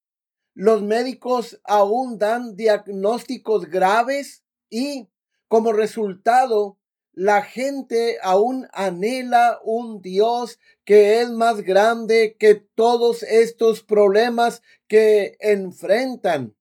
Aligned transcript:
Los 0.52 0.82
médicos 0.82 1.62
aún 1.64 2.18
dan 2.18 2.54
diagnósticos 2.54 3.70
graves 3.70 4.44
y 4.68 5.08
como 5.48 5.72
resultado 5.72 6.78
la 7.14 7.40
gente 7.40 8.18
aún 8.22 8.68
anhela 8.74 9.58
un 9.64 10.02
Dios 10.02 10.58
que 10.84 11.22
es 11.22 11.30
más 11.30 11.62
grande 11.62 12.36
que 12.38 12.56
todos 12.56 13.22
estos 13.22 13.82
problemas 13.82 14.60
que 14.88 15.38
enfrentan. 15.40 16.54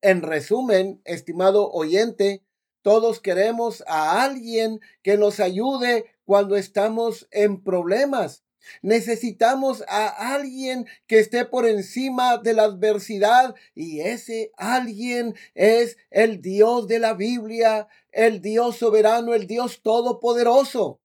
En 0.00 0.22
resumen, 0.22 1.02
estimado 1.04 1.70
oyente, 1.70 2.42
todos 2.84 3.18
queremos 3.18 3.82
a 3.86 4.22
alguien 4.22 4.78
que 5.02 5.16
nos 5.16 5.40
ayude 5.40 6.04
cuando 6.26 6.54
estamos 6.54 7.26
en 7.30 7.64
problemas. 7.64 8.44
Necesitamos 8.82 9.82
a 9.88 10.34
alguien 10.34 10.86
que 11.06 11.18
esté 11.18 11.46
por 11.46 11.66
encima 11.66 12.36
de 12.36 12.52
la 12.52 12.64
adversidad 12.64 13.54
y 13.74 14.00
ese 14.00 14.52
alguien 14.58 15.34
es 15.54 15.96
el 16.10 16.42
Dios 16.42 16.86
de 16.86 16.98
la 16.98 17.14
Biblia, 17.14 17.88
el 18.12 18.42
Dios 18.42 18.76
soberano, 18.76 19.32
el 19.32 19.46
Dios 19.46 19.80
todopoderoso. 19.82 21.00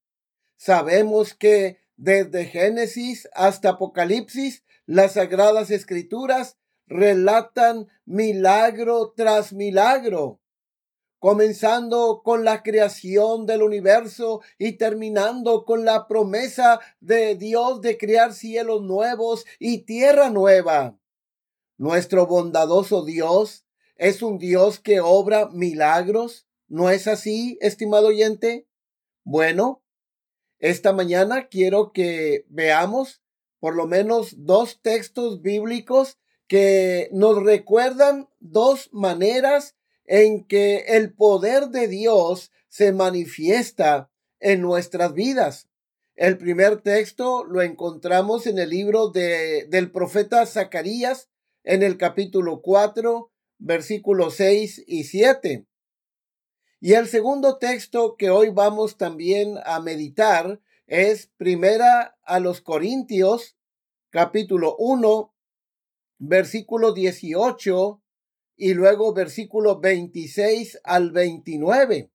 Sabemos 0.57 1.34
que 1.34 1.79
desde 1.95 2.44
Génesis 2.44 3.29
hasta 3.34 3.69
Apocalipsis, 3.69 4.66
las 4.85 5.13
sagradas 5.13 5.72
escrituras 5.72 6.57
relatan 6.88 7.88
milagro 8.03 9.13
tras 9.16 9.53
milagro 9.53 10.38
comenzando 11.19 12.22
con 12.24 12.46
la 12.46 12.63
creación 12.63 13.46
del 13.46 13.62
universo 13.62 14.41
y 14.57 14.74
terminando 14.74 15.66
con 15.66 15.85
la 15.85 16.07
promesa 16.07 16.80
de 17.02 17.35
Dios 17.35 17.81
de 17.81 17.97
crear 17.97 18.34
cielos 18.34 18.81
nuevos 18.81 19.46
y 19.59 19.80
tierra 19.80 20.30
nueva. 20.30 20.97
Nuestro 21.78 22.25
bondadoso 22.25 23.06
Dios 23.06 23.66
es 23.96 24.22
un 24.22 24.38
Dios 24.38 24.80
que 24.80 25.02
obra 25.02 25.50
milagros. 25.50 26.47
¿No 26.68 26.90
es 26.90 27.07
así, 27.07 27.57
estimado 27.62 28.07
oyente? 28.07 28.68
Bueno, 29.24 29.84
esta 30.59 30.94
mañana 30.94 31.47
quiero 31.47 31.91
que 31.91 32.46
veamos 32.50 33.22
por 33.59 33.75
lo 33.75 33.88
menos 33.88 34.46
dos 34.46 34.81
textos 34.81 35.41
bíblicos 35.41 36.18
que 36.47 37.09
nos 37.12 37.44
recuerdan 37.44 38.30
dos 38.40 38.90
maneras 38.91 39.75
en 40.09 40.44
que 40.44 40.78
el 40.88 41.14
poder 41.14 41.68
de 41.68 41.88
Dios 41.88 42.52
se 42.68 42.92
manifiesta 42.92 44.09
en 44.40 44.59
nuestras 44.59 45.14
vidas. 45.14 45.70
El 46.16 46.40
primer 46.40 46.81
texto 46.81 47.44
lo 47.44 47.62
encontramos 47.62 48.48
en 48.48 48.58
el 48.58 48.72
libro 48.72 49.09
de, 49.09 49.68
del 49.69 49.92
profeta 49.92 50.48
Zacarías, 50.48 51.30
en 51.64 51.84
el 51.84 51.98
capítulo 51.98 52.64
4, 52.64 53.31
versículos 53.59 54.34
6 54.38 54.84
y 54.88 55.03
7. 55.03 55.68
Y 56.81 56.94
el 56.94 57.08
segundo 57.08 57.59
texto 57.59 58.16
que 58.18 58.31
hoy 58.31 58.50
vamos 58.50 58.98
también 58.98 59.59
a 59.64 59.80
meditar 59.80 60.59
es 60.88 61.28
primera 61.38 62.18
a 62.24 62.40
los 62.40 62.62
Corintios, 62.62 63.56
capítulo 64.09 64.75
1, 64.80 65.36
versículo 66.18 66.94
18 66.94 67.99
y 68.59 68.74
luego 68.74 69.14
versículo 69.14 69.80
26 69.80 70.81
al 70.84 71.12
29. 71.12 72.12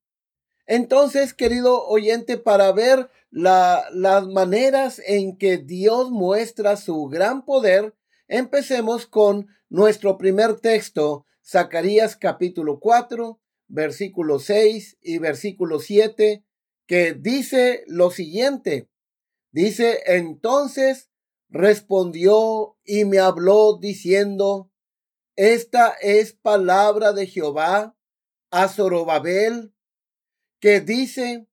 Entonces, 0.66 1.32
querido 1.32 1.86
oyente, 1.86 2.36
para 2.36 2.70
ver 2.72 3.10
la, 3.30 3.86
las 3.92 4.26
maneras 4.26 5.00
en 5.06 5.38
que 5.38 5.56
Dios 5.56 6.10
muestra 6.10 6.76
su 6.76 7.06
gran 7.06 7.46
poder, 7.46 7.94
empecemos 8.28 9.06
con 9.06 9.48
nuestro 9.70 10.18
primer 10.18 10.60
texto, 10.60 11.24
Zacarías 11.42 12.16
capítulo 12.16 12.78
4, 12.78 13.40
versículo 13.68 14.38
6 14.38 14.98
y 15.00 15.18
versículo 15.18 15.80
7, 15.80 16.44
que 16.86 17.14
dice 17.14 17.84
lo 17.86 18.10
siguiente. 18.10 18.88
Dice, 19.50 20.02
entonces 20.06 21.08
respondió 21.48 22.76
y 22.84 23.06
me 23.06 23.18
habló 23.18 23.78
diciendo, 23.80 24.70
esta 25.36 25.94
es 26.00 26.32
palabra 26.32 27.12
de 27.12 27.26
Jehová 27.26 27.96
a 28.50 28.68
Zorobabel, 28.68 29.74
que 30.60 30.80
dice, 30.80 31.48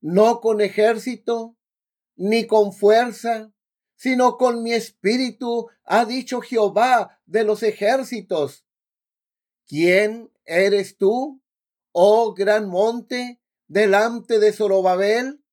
no 0.00 0.40
con 0.40 0.60
ejército, 0.60 1.56
ni 2.16 2.46
con 2.46 2.72
fuerza, 2.72 3.52
sino 3.96 4.36
con 4.36 4.62
mi 4.62 4.72
espíritu, 4.72 5.68
ha 5.84 6.04
dicho 6.04 6.40
Jehová 6.40 7.20
de 7.26 7.44
los 7.44 7.62
ejércitos. 7.62 8.64
¿Quién 9.66 10.32
eres 10.44 10.96
tú, 10.96 11.42
oh 11.92 12.32
gran 12.32 12.68
monte, 12.68 13.42
delante 13.66 14.38
de 14.38 14.52
Zorobabel? 14.52 15.44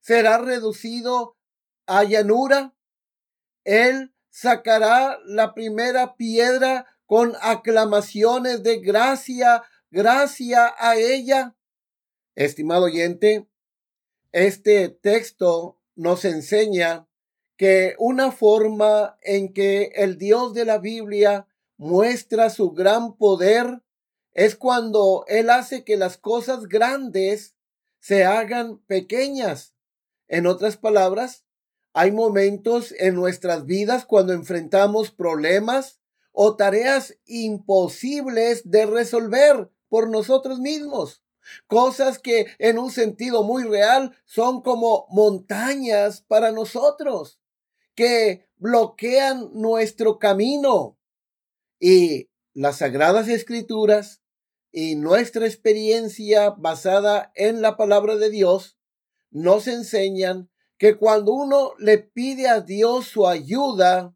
¿Será 0.00 0.38
reducido 0.38 1.36
a 1.86 2.04
llanura? 2.04 2.76
Él 3.64 4.14
sacará 4.30 5.18
la 5.24 5.54
primera 5.54 6.14
piedra 6.14 6.86
con 7.08 7.32
aclamaciones 7.40 8.62
de 8.62 8.80
gracia, 8.80 9.64
gracia 9.90 10.74
a 10.76 10.96
ella. 10.96 11.56
Estimado 12.34 12.84
oyente, 12.84 13.48
este 14.30 14.90
texto 14.90 15.80
nos 15.96 16.26
enseña 16.26 17.08
que 17.56 17.94
una 17.98 18.30
forma 18.30 19.16
en 19.22 19.54
que 19.54 19.84
el 19.94 20.18
Dios 20.18 20.52
de 20.52 20.66
la 20.66 20.76
Biblia 20.76 21.48
muestra 21.78 22.50
su 22.50 22.72
gran 22.72 23.16
poder 23.16 23.82
es 24.34 24.54
cuando 24.54 25.24
Él 25.28 25.48
hace 25.48 25.84
que 25.84 25.96
las 25.96 26.18
cosas 26.18 26.66
grandes 26.66 27.56
se 28.00 28.26
hagan 28.26 28.80
pequeñas. 28.80 29.74
En 30.28 30.46
otras 30.46 30.76
palabras, 30.76 31.46
hay 31.94 32.12
momentos 32.12 32.94
en 32.98 33.14
nuestras 33.14 33.64
vidas 33.64 34.04
cuando 34.04 34.34
enfrentamos 34.34 35.10
problemas 35.10 35.97
o 36.40 36.54
tareas 36.54 37.18
imposibles 37.26 38.62
de 38.70 38.86
resolver 38.86 39.72
por 39.88 40.08
nosotros 40.08 40.60
mismos. 40.60 41.20
Cosas 41.66 42.20
que 42.20 42.46
en 42.60 42.78
un 42.78 42.92
sentido 42.92 43.42
muy 43.42 43.64
real 43.64 44.16
son 44.24 44.62
como 44.62 45.08
montañas 45.10 46.20
para 46.20 46.52
nosotros, 46.52 47.40
que 47.96 48.46
bloquean 48.56 49.50
nuestro 49.52 50.20
camino. 50.20 50.96
Y 51.80 52.30
las 52.54 52.76
sagradas 52.78 53.26
escrituras 53.26 54.22
y 54.70 54.94
nuestra 54.94 55.44
experiencia 55.44 56.50
basada 56.50 57.32
en 57.34 57.62
la 57.62 57.76
palabra 57.76 58.14
de 58.14 58.30
Dios 58.30 58.78
nos 59.32 59.66
enseñan 59.66 60.50
que 60.76 60.96
cuando 60.98 61.32
uno 61.32 61.72
le 61.80 61.98
pide 61.98 62.46
a 62.46 62.60
Dios 62.60 63.08
su 63.08 63.26
ayuda, 63.26 64.14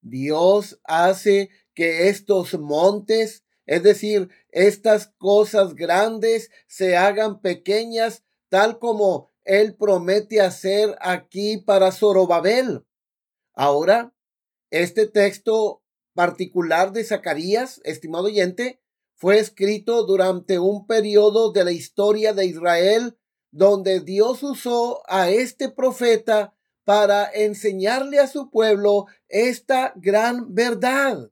Dios 0.00 0.80
hace 0.84 1.50
que 1.74 2.08
estos 2.08 2.58
montes, 2.58 3.44
es 3.66 3.82
decir, 3.82 4.28
estas 4.50 5.08
cosas 5.18 5.74
grandes, 5.74 6.50
se 6.66 6.96
hagan 6.96 7.40
pequeñas, 7.40 8.24
tal 8.48 8.78
como 8.78 9.30
Él 9.44 9.76
promete 9.76 10.40
hacer 10.40 10.96
aquí 11.00 11.58
para 11.58 11.92
Zorobabel. 11.92 12.84
Ahora, 13.54 14.14
este 14.70 15.06
texto 15.06 15.82
particular 16.14 16.92
de 16.92 17.04
Zacarías, 17.04 17.80
estimado 17.84 18.24
oyente, 18.24 18.80
fue 19.14 19.38
escrito 19.38 20.04
durante 20.04 20.58
un 20.58 20.86
periodo 20.86 21.52
de 21.52 21.64
la 21.64 21.72
historia 21.72 22.32
de 22.32 22.46
Israel 22.46 23.18
donde 23.50 24.00
Dios 24.00 24.42
usó 24.42 25.02
a 25.08 25.30
este 25.30 25.68
profeta 25.68 26.54
para 26.90 27.30
enseñarle 27.32 28.18
a 28.18 28.26
su 28.26 28.50
pueblo 28.50 29.06
esta 29.28 29.92
gran 29.94 30.56
verdad. 30.56 31.30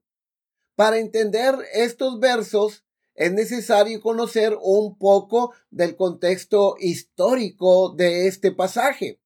Para 0.76 0.98
entender 0.98 1.56
estos 1.72 2.20
versos 2.20 2.84
es 3.16 3.32
necesario 3.32 4.00
conocer 4.00 4.56
un 4.62 4.96
poco 4.96 5.52
del 5.72 5.96
contexto 5.96 6.76
histórico 6.78 7.92
de 7.92 8.28
este 8.28 8.52
pasaje. 8.52 9.18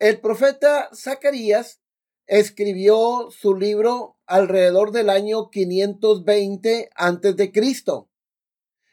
El 0.00 0.18
profeta 0.18 0.90
Zacarías 0.96 1.80
escribió 2.26 3.28
su 3.30 3.54
libro 3.54 4.18
alrededor 4.26 4.90
del 4.90 5.10
año 5.10 5.48
520 5.48 6.90
antes 6.96 7.36
de 7.36 7.52
Cristo. 7.52 8.10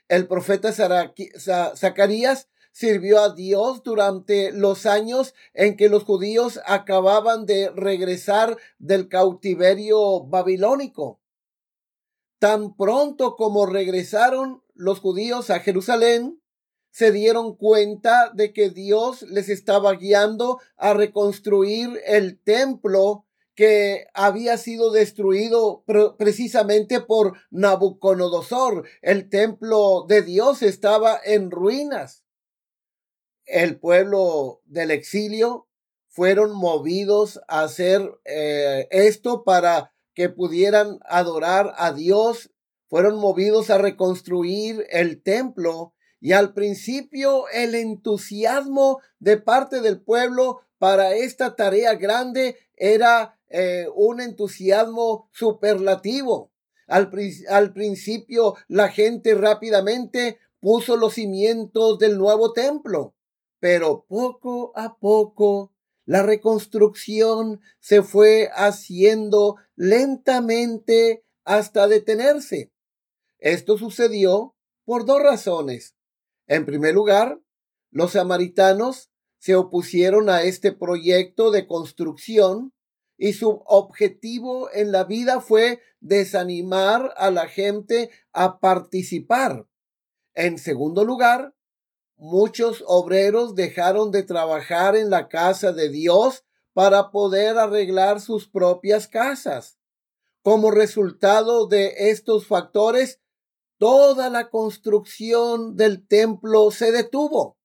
El 0.08 0.28
profeta 0.28 0.72
Zacarías 0.72 2.48
sirvió 2.80 3.20
a 3.20 3.34
Dios 3.34 3.84
durante 3.84 4.54
los 4.54 4.86
años 4.86 5.36
en 5.54 5.76
que 5.76 5.90
los 5.90 6.06
judíos 6.06 6.62
acababan 6.66 7.46
de 7.46 7.70
regresar 7.72 8.56
del 8.78 9.10
cautiverio 9.10 10.22
babilónico. 10.24 11.20
Tan 12.40 12.78
pronto 12.78 13.36
como 13.36 13.66
regresaron 13.66 14.64
los 14.76 15.02
judíos 15.02 15.50
a 15.50 15.60
Jerusalén, 15.60 16.42
se 16.90 17.12
dieron 17.12 17.58
cuenta 17.58 18.32
de 18.34 18.54
que 18.54 18.70
Dios 18.70 19.24
les 19.24 19.50
estaba 19.50 19.96
guiando 19.96 20.62
a 20.78 20.94
reconstruir 20.94 22.00
el 22.06 22.40
templo 22.42 23.26
que 23.56 24.06
había 24.14 24.56
sido 24.56 24.92
destruido 24.92 25.84
precisamente 26.18 27.02
por 27.02 27.34
Nabucodonosor. 27.52 28.88
El 29.02 29.30
templo 29.30 30.06
de 30.08 30.22
Dios 30.22 30.62
estaba 30.62 31.20
en 31.22 31.52
ruinas 31.52 32.24
el 33.50 33.80
pueblo 33.80 34.62
del 34.66 34.92
exilio 34.92 35.68
fueron 36.08 36.56
movidos 36.56 37.40
a 37.48 37.64
hacer 37.64 38.02
eh, 38.26 38.88
esto 38.92 39.44
para 39.44 39.94
que 40.14 40.30
pudieran 40.30 41.00
adorar 41.06 41.74
a 41.78 41.94
Dios, 41.94 42.52
fueron 42.88 43.18
movidos 43.18 43.70
a 43.70 43.78
reconstruir 43.78 44.86
el 44.90 45.22
templo 45.22 45.94
y 46.20 46.34
al 46.34 46.54
principio 46.54 47.48
el 47.54 47.76
entusiasmo 47.76 49.00
de 49.20 49.38
parte 49.38 49.82
del 49.82 50.02
pueblo 50.02 50.62
para 50.78 51.14
esta 51.14 51.56
tarea 51.56 51.96
grande 51.96 52.58
era 52.76 53.40
eh, 53.50 53.88
un 53.96 54.22
entusiasmo 54.22 55.30
superlativo. 55.32 56.52
Al, 56.88 57.12
al 57.50 57.74
principio 57.74 58.56
la 58.68 58.90
gente 58.90 59.36
rápidamente 59.36 60.40
puso 60.60 60.98
los 60.98 61.14
cimientos 61.14 62.00
del 62.00 62.18
nuevo 62.18 62.52
templo 62.52 63.14
pero 63.60 64.06
poco 64.08 64.72
a 64.76 64.98
poco 64.98 65.74
la 66.06 66.24
reconstrucción 66.24 67.62
se 67.80 68.02
fue 68.02 68.50
haciendo 68.56 69.58
lentamente 69.76 71.24
hasta 71.44 71.88
detenerse. 71.88 72.72
Esto 73.38 73.78
sucedió 73.78 74.56
por 74.86 75.06
dos 75.06 75.22
razones. 75.22 75.96
En 76.48 76.66
primer 76.66 76.96
lugar, 76.96 77.40
los 77.92 78.14
samaritanos 78.14 79.12
se 79.38 79.56
opusieron 79.56 80.30
a 80.30 80.42
este 80.42 80.72
proyecto 80.72 81.52
de 81.52 81.68
construcción 81.68 82.74
y 83.18 83.34
su 83.34 83.62
objetivo 83.66 84.70
en 84.74 84.92
la 84.92 85.04
vida 85.04 85.42
fue 85.42 85.82
desanimar 86.00 87.14
a 87.18 87.30
la 87.32 87.48
gente 87.48 88.10
a 88.32 88.60
participar. 88.60 89.68
En 90.34 90.58
segundo 90.58 91.04
lugar, 91.04 91.54
muchos 92.20 92.84
obreros 92.86 93.56
dejaron 93.56 94.12
de 94.12 94.24
trabajar 94.24 94.96
en 94.98 95.10
la 95.10 95.30
casa 95.30 95.72
de 95.72 95.90
Dios 95.90 96.44
para 96.74 97.12
poder 97.12 97.58
arreglar 97.58 98.20
sus 98.20 98.48
propias 98.48 99.08
casas. 99.08 99.80
Como 100.44 100.70
resultado 100.70 101.68
de 101.68 102.12
estos 102.12 102.46
factores, 102.46 103.22
toda 103.78 104.30
la 104.30 104.50
construcción 104.50 105.78
del 105.78 106.06
templo 106.06 106.72
se 106.72 106.92
detuvo. 106.92 107.58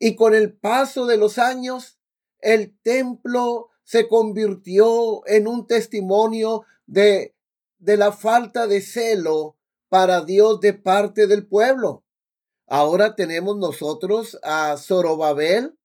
Y 0.00 0.16
con 0.16 0.34
el 0.34 0.52
paso 0.52 1.06
de 1.06 1.16
los 1.16 1.38
años, 1.38 1.98
el 2.40 2.76
templo 2.82 3.70
se 3.84 4.08
convirtió 4.08 5.26
en 5.26 5.46
un 5.46 5.66
testimonio 5.66 6.64
de, 6.86 7.36
de 7.78 7.96
la 7.96 8.10
falta 8.10 8.66
de 8.66 8.80
celo 8.80 9.56
para 9.88 10.24
Dios 10.24 10.60
de 10.60 10.74
parte 10.74 11.28
del 11.28 11.46
pueblo. 11.46 12.03
Ahora 12.66 13.14
tenemos 13.14 13.56
nosotros 13.56 14.38
a 14.42 14.76
Zorobabel. 14.78 15.78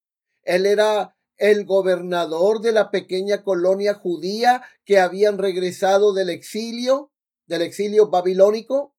Él 0.44 0.66
era 0.66 1.16
el 1.38 1.66
gobernador 1.66 2.62
de 2.62 2.72
la 2.72 2.92
pequeña 2.92 3.44
colonia 3.44 3.94
judía 3.94 4.64
que 4.86 5.00
habían 5.00 5.38
regresado 5.38 6.14
del 6.14 6.30
exilio, 6.30 7.12
del 7.48 7.62
exilio 7.64 8.10
babilónico. 8.10 8.96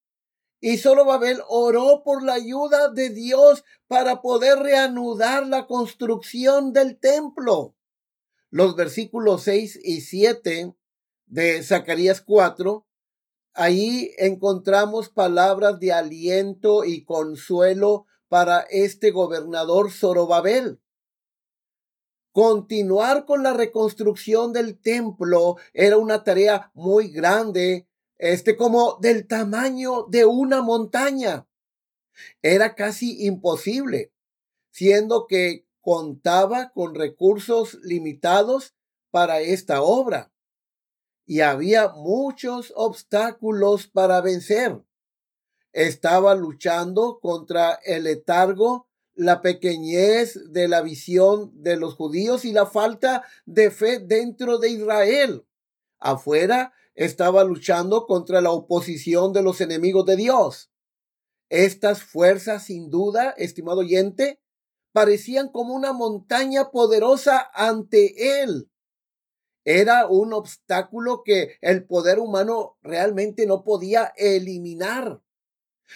Y 0.60 0.76
Zorobabel 0.76 1.40
oró 1.48 2.02
por 2.04 2.22
la 2.22 2.34
ayuda 2.34 2.90
de 2.90 3.08
Dios 3.08 3.64
para 3.86 4.20
poder 4.20 4.58
reanudar 4.58 5.46
la 5.46 5.66
construcción 5.66 6.74
del 6.74 6.98
templo. 6.98 7.74
Los 8.50 8.76
versículos 8.76 9.44
6 9.44 9.80
y 9.82 10.02
7 10.02 10.74
de 11.26 11.62
Zacarías 11.62 12.20
4 12.20 12.86
Ahí 13.62 14.14
encontramos 14.16 15.10
palabras 15.10 15.78
de 15.80 15.92
aliento 15.92 16.82
y 16.86 17.04
consuelo 17.04 18.06
para 18.28 18.60
este 18.70 19.10
gobernador 19.10 19.92
Zorobabel. 19.92 20.80
Continuar 22.32 23.26
con 23.26 23.42
la 23.42 23.52
reconstrucción 23.52 24.54
del 24.54 24.80
templo 24.80 25.56
era 25.74 25.98
una 25.98 26.24
tarea 26.24 26.70
muy 26.72 27.08
grande, 27.08 27.86
este 28.16 28.56
como 28.56 28.96
del 29.02 29.26
tamaño 29.26 30.06
de 30.08 30.24
una 30.24 30.62
montaña. 30.62 31.46
Era 32.40 32.74
casi 32.74 33.26
imposible, 33.26 34.10
siendo 34.70 35.26
que 35.26 35.66
contaba 35.82 36.72
con 36.72 36.94
recursos 36.94 37.74
limitados 37.82 38.74
para 39.10 39.40
esta 39.40 39.82
obra 39.82 40.32
y 41.30 41.42
había 41.42 41.90
muchos 41.90 42.72
obstáculos 42.74 43.86
para 43.86 44.20
vencer. 44.20 44.82
Estaba 45.72 46.34
luchando 46.34 47.20
contra 47.20 47.74
el 47.84 48.02
letargo, 48.02 48.88
la 49.14 49.40
pequeñez 49.40 50.50
de 50.50 50.66
la 50.66 50.82
visión 50.82 51.52
de 51.62 51.76
los 51.76 51.94
judíos 51.94 52.44
y 52.44 52.50
la 52.52 52.66
falta 52.66 53.22
de 53.46 53.70
fe 53.70 54.00
dentro 54.00 54.58
de 54.58 54.70
Israel. 54.70 55.46
Afuera 56.00 56.72
estaba 56.96 57.44
luchando 57.44 58.08
contra 58.08 58.40
la 58.40 58.50
oposición 58.50 59.32
de 59.32 59.44
los 59.44 59.60
enemigos 59.60 60.06
de 60.06 60.16
Dios. 60.16 60.72
Estas 61.48 62.02
fuerzas, 62.02 62.64
sin 62.64 62.90
duda, 62.90 63.30
estimado 63.38 63.82
oyente, 63.82 64.40
parecían 64.90 65.48
como 65.48 65.74
una 65.74 65.92
montaña 65.92 66.72
poderosa 66.72 67.48
ante 67.54 68.42
él 68.42 68.68
era 69.64 70.06
un 70.06 70.32
obstáculo 70.32 71.22
que 71.24 71.56
el 71.60 71.84
poder 71.84 72.18
humano 72.18 72.76
realmente 72.82 73.46
no 73.46 73.64
podía 73.64 74.12
eliminar. 74.16 75.20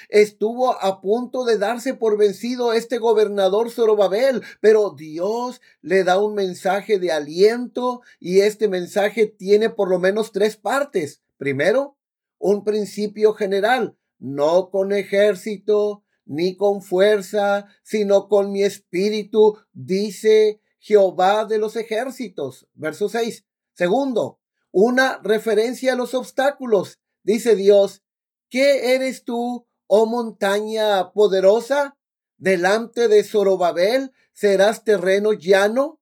Estuvo 0.09 0.73
a 0.83 1.01
punto 1.01 1.45
de 1.45 1.59
darse 1.59 1.95
por 1.95 2.19
vencido 2.19 2.73
este 2.73 2.99
gobernador 2.99 3.71
Zorobabel, 3.71 4.43
pero 4.61 4.91
Dios 4.91 5.61
le 5.83 6.05
da 6.05 6.19
un 6.19 6.35
mensaje 6.35 6.99
de 6.99 7.13
aliento 7.13 8.03
y 8.19 8.41
este 8.41 8.69
mensaje 8.69 9.27
tiene 9.27 9.71
por 9.71 9.89
lo 9.89 9.99
menos 9.99 10.33
tres 10.33 10.57
partes. 10.57 11.23
Primero, 11.37 11.97
un 12.39 12.65
principio 12.65 13.35
general, 13.35 13.97
no 14.19 14.71
con 14.71 14.93
ejército 14.93 16.03
ni 16.27 16.57
con 16.57 16.83
fuerza, 16.83 17.67
sino 17.83 18.29
con 18.29 18.51
mi 18.51 18.63
espíritu, 18.63 19.59
dice 19.73 20.61
Jehová 20.79 21.45
de 21.45 21.59
los 21.59 21.77
ejércitos. 21.77 22.67
Verso 22.75 23.09
6. 23.09 23.45
Segundo, 23.75 24.41
una 24.71 25.21
referencia 25.23 25.93
a 25.93 25.97
los 25.97 26.15
obstáculos. 26.15 27.01
Dice 27.23 27.57
Dios, 27.57 28.03
¿qué 28.49 28.95
eres 28.95 29.25
tú, 29.25 29.67
oh 29.87 30.07
montaña 30.07 31.13
poderosa? 31.13 31.97
Delante 32.37 33.09
de 33.09 33.23
Zorobabel 33.25 34.13
serás 34.33 34.85
terreno 34.85 35.33
llano. 35.33 36.01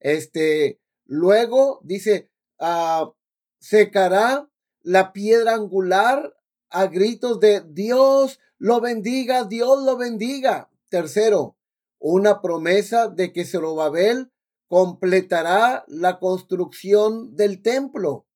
Este, 0.00 0.80
luego 1.04 1.80
dice, 1.82 2.30
ah, 2.58 3.12
secará 3.58 4.50
la 4.82 5.12
piedra 5.12 5.54
angular 5.54 6.36
a 6.68 6.86
gritos 6.86 7.40
de 7.40 7.62
Dios 7.66 8.40
lo 8.58 8.80
bendiga, 8.80 9.44
Dios 9.44 9.82
lo 9.82 9.96
bendiga. 9.96 10.70
Tercero, 10.88 11.56
una 11.98 12.40
promesa 12.40 13.08
de 13.08 13.32
que 13.32 13.44
Zorobabel 13.44 14.32
completará 14.68 15.84
la 15.88 16.18
construcción 16.18 17.36
del 17.36 17.62
templo. 17.62 18.26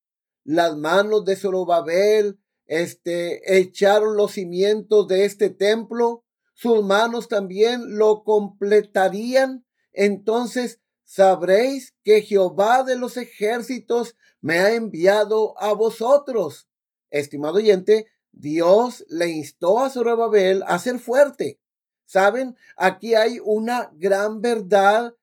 Las 0.45 0.77
manos 0.77 1.25
de 1.25 1.37
Zorobabel 1.37 2.39
este, 2.67 3.59
echaron 3.59 4.17
los 4.17 4.33
cimientos 4.33 5.09
de 5.09 5.25
este 5.25 5.51
templo. 5.51 6.25
Sus 6.55 6.85
manos 6.85 7.29
también 7.29 7.99
lo 7.99 8.25
completarían. 8.25 9.65
Entonces 9.93 10.81
sabréis 11.05 11.95
que 12.05 12.23
Jehová 12.23 12.83
de 12.83 12.97
los 12.97 13.17
ejércitos 13.17 14.17
me 14.41 14.59
ha 14.59 14.75
enviado 14.75 15.59
a 15.61 15.73
vosotros. 15.73 16.69
Estimado 17.11 17.57
oyente, 17.57 18.07
Dios 18.33 19.05
le 19.09 19.29
instó 19.29 19.81
a 19.81 19.91
Zorobabel 19.91 20.63
a 20.67 20.79
ser 20.79 20.99
fuerte. 20.99 21.59
Saben, 22.05 22.57
aquí 22.77 23.15
hay 23.15 23.39
una 23.43 23.91
gran 23.95 24.41
verdad 24.41 25.15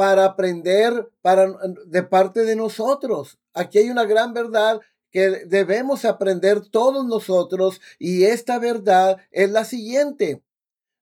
para 0.00 0.24
aprender 0.24 1.10
para, 1.20 1.46
de 1.84 2.02
parte 2.02 2.46
de 2.46 2.56
nosotros. 2.56 3.38
Aquí 3.52 3.76
hay 3.76 3.90
una 3.90 4.06
gran 4.06 4.32
verdad 4.32 4.80
que 5.10 5.44
debemos 5.44 6.06
aprender 6.06 6.66
todos 6.70 7.04
nosotros 7.04 7.82
y 7.98 8.24
esta 8.24 8.58
verdad 8.58 9.18
es 9.30 9.50
la 9.50 9.66
siguiente. 9.66 10.42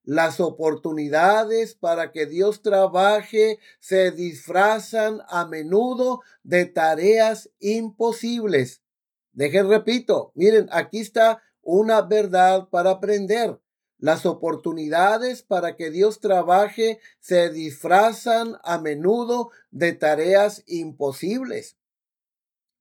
Las 0.03 0.41
oportunidades 0.41 1.77
para 1.77 2.11
que 2.11 2.27
Dios 2.27 2.61
trabaje 2.61 3.61
se 3.79 4.11
disfrazan 4.11 5.21
a 5.29 5.47
menudo 5.47 6.23
de 6.43 6.67
tareas 6.67 7.51
imposibles. 7.61 8.83
Dejen, 9.31 9.69
repito, 9.69 10.33
miren, 10.35 10.69
aquí 10.73 10.99
está 10.99 11.41
una 11.63 12.03
verdad 12.03 12.69
para 12.69 12.91
aprender. 12.91 13.61
Las 13.99 14.27
oportunidades 14.27 15.43
para 15.43 15.75
que 15.77 15.91
Dios 15.91 16.21
trabaje 16.21 17.01
se 17.19 17.51
disfrazan 17.51 18.57
a 18.63 18.79
menudo 18.79 19.51
de 19.71 19.93
tareas 19.93 20.63
imposibles. 20.67 21.77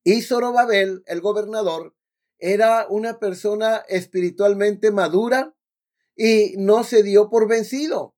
Y 0.03 0.21
Zorobabel, 0.21 1.03
el 1.07 1.21
gobernador, 1.21 1.95
era 2.37 2.85
una 2.87 3.19
persona 3.19 3.77
espiritualmente 3.89 4.91
madura 4.91 5.55
y 6.15 6.53
no 6.57 6.83
se 6.83 7.01
dio 7.01 7.29
por 7.29 7.47
vencido. 7.47 8.15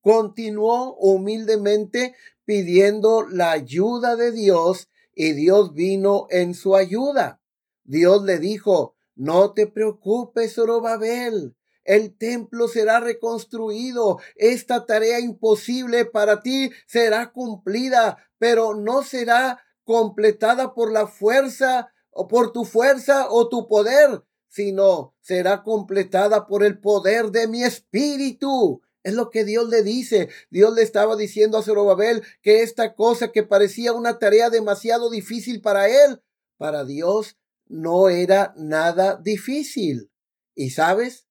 Continuó 0.00 0.96
humildemente 0.96 2.14
pidiendo 2.44 3.28
la 3.28 3.52
ayuda 3.52 4.16
de 4.16 4.32
Dios 4.32 4.88
y 5.14 5.32
Dios 5.32 5.74
vino 5.74 6.26
en 6.30 6.54
su 6.54 6.74
ayuda. 6.74 7.40
Dios 7.84 8.24
le 8.24 8.38
dijo, 8.38 8.96
no 9.14 9.52
te 9.52 9.66
preocupes, 9.66 10.54
Zorobabel, 10.54 11.56
el 11.84 12.16
templo 12.16 12.68
será 12.68 13.00
reconstruido. 13.00 14.18
Esta 14.36 14.86
tarea 14.86 15.20
imposible 15.20 16.04
para 16.04 16.40
ti 16.40 16.70
será 16.86 17.32
cumplida, 17.32 18.18
pero 18.38 18.74
no 18.74 19.02
será 19.02 19.60
completada 19.84 20.74
por 20.74 20.92
la 20.92 21.06
fuerza 21.06 21.92
o 22.10 22.28
por 22.28 22.52
tu 22.52 22.64
fuerza 22.64 23.28
o 23.30 23.48
tu 23.48 23.66
poder, 23.66 24.22
sino 24.48 25.14
será 25.20 25.62
completada 25.62 26.46
por 26.46 26.64
el 26.64 26.80
poder 26.80 27.30
de 27.30 27.48
mi 27.48 27.62
espíritu. 27.62 28.82
Es 29.02 29.14
lo 29.14 29.30
que 29.30 29.44
Dios 29.44 29.68
le 29.68 29.82
dice. 29.82 30.28
Dios 30.50 30.74
le 30.74 30.82
estaba 30.82 31.16
diciendo 31.16 31.56
a 31.56 31.62
Zorobabel 31.62 32.22
que 32.42 32.62
esta 32.62 32.94
cosa 32.94 33.32
que 33.32 33.42
parecía 33.42 33.92
una 33.92 34.18
tarea 34.18 34.50
demasiado 34.50 35.08
difícil 35.08 35.62
para 35.62 35.88
él, 35.88 36.22
para 36.58 36.84
Dios 36.84 37.38
no 37.66 38.10
era 38.10 38.52
nada 38.56 39.16
difícil. 39.16 40.10
Y 40.54 40.70
sabes, 40.70 41.29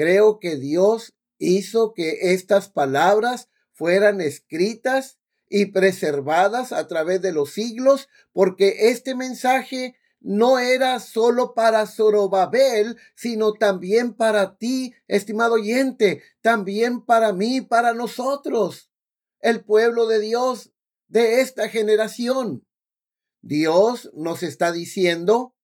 Creo 0.00 0.38
que 0.40 0.56
Dios 0.56 1.12
hizo 1.36 1.92
que 1.92 2.32
estas 2.32 2.70
palabras 2.70 3.50
fueran 3.70 4.22
escritas 4.22 5.18
y 5.46 5.66
preservadas 5.66 6.72
a 6.72 6.88
través 6.88 7.20
de 7.20 7.32
los 7.32 7.52
siglos, 7.52 8.08
porque 8.32 8.88
este 8.88 9.14
mensaje 9.14 9.96
no 10.18 10.58
era 10.58 11.00
solo 11.00 11.52
para 11.52 11.86
Zorobabel, 11.86 12.96
sino 13.14 13.52
también 13.52 14.14
para 14.14 14.56
ti, 14.56 14.94
estimado 15.06 15.56
oyente, 15.56 16.22
también 16.40 17.04
para 17.04 17.34
mí, 17.34 17.60
para 17.60 17.92
nosotros, 17.92 18.90
el 19.40 19.62
pueblo 19.62 20.06
de 20.06 20.20
Dios 20.20 20.72
de 21.08 21.42
esta 21.42 21.68
generación. 21.68 22.66
Dios 23.42 24.10
nos 24.14 24.42
está 24.44 24.72
diciendo 24.72 25.54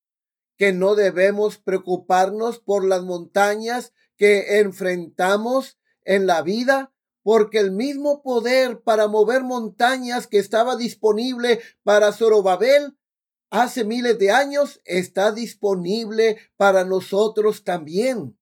que 0.58 0.74
no 0.74 0.94
debemos 0.94 1.56
preocuparnos 1.56 2.58
por 2.58 2.84
las 2.84 3.02
montañas 3.02 3.94
que 4.16 4.60
enfrentamos 4.60 5.78
en 6.04 6.26
la 6.26 6.42
vida, 6.42 6.92
porque 7.22 7.58
el 7.58 7.72
mismo 7.72 8.22
poder 8.22 8.80
para 8.80 9.08
mover 9.08 9.42
montañas 9.42 10.26
que 10.26 10.38
estaba 10.38 10.76
disponible 10.76 11.60
para 11.82 12.12
Zorobabel 12.12 12.96
hace 13.50 13.84
miles 13.84 14.18
de 14.18 14.30
años 14.30 14.80
está 14.84 15.32
disponible 15.32 16.38
para 16.56 16.84
nosotros 16.84 17.64
también. 17.64 18.38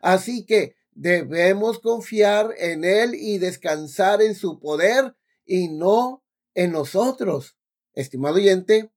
Así 0.00 0.44
que 0.44 0.76
debemos 0.92 1.78
confiar 1.78 2.54
en 2.58 2.84
Él 2.84 3.14
y 3.14 3.38
descansar 3.38 4.22
en 4.22 4.34
su 4.34 4.58
poder 4.58 5.14
y 5.44 5.68
no 5.68 6.24
en 6.54 6.72
nosotros. 6.72 7.56
Estimado 7.92 8.36
oyente, 8.36 8.90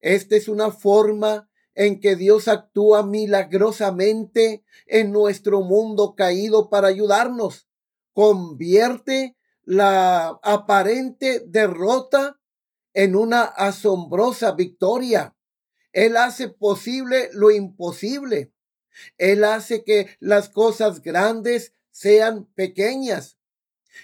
esta 0.00 0.36
es 0.36 0.48
una 0.48 0.70
forma 0.70 1.48
en 1.74 2.00
que 2.00 2.16
Dios 2.16 2.48
actúa 2.48 3.04
milagrosamente 3.04 4.64
en 4.86 5.12
nuestro 5.12 5.62
mundo 5.62 6.14
caído 6.14 6.68
para 6.68 6.88
ayudarnos. 6.88 7.68
Convierte 8.12 9.36
la 9.64 10.38
aparente 10.42 11.42
derrota 11.46 12.38
en 12.94 13.16
una 13.16 13.42
asombrosa 13.42 14.52
victoria. 14.52 15.34
Él 15.92 16.16
hace 16.16 16.48
posible 16.48 17.30
lo 17.32 17.50
imposible. 17.50 18.52
Él 19.18 19.44
hace 19.44 19.84
que 19.84 20.16
las 20.20 20.48
cosas 20.48 21.02
grandes 21.02 21.72
sean 21.90 22.46
pequeñas. 22.54 23.38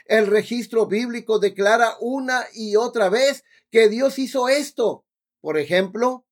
El 0.06 0.26
registro 0.26 0.86
bíblico 0.86 1.38
declara 1.38 1.96
una 2.00 2.44
y 2.54 2.76
otra 2.76 3.08
vez 3.08 3.44
que 3.70 3.88
Dios 3.88 4.18
hizo 4.18 4.48
esto. 4.48 5.04
Por 5.40 5.58
ejemplo, 5.58 6.26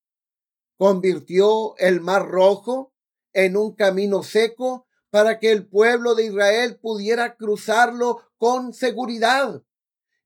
convirtió 0.77 1.77
el 1.79 2.01
mar 2.01 2.29
rojo 2.29 2.93
en 3.33 3.57
un 3.57 3.75
camino 3.75 4.23
seco 4.23 4.87
para 5.11 5.39
que 5.39 5.53
el 5.53 5.67
pueblo 5.67 6.15
de 6.15 6.27
Israel 6.27 6.79
pudiera 6.81 7.37
cruzarlo 7.37 8.23
con 8.37 8.73
seguridad. 8.73 9.63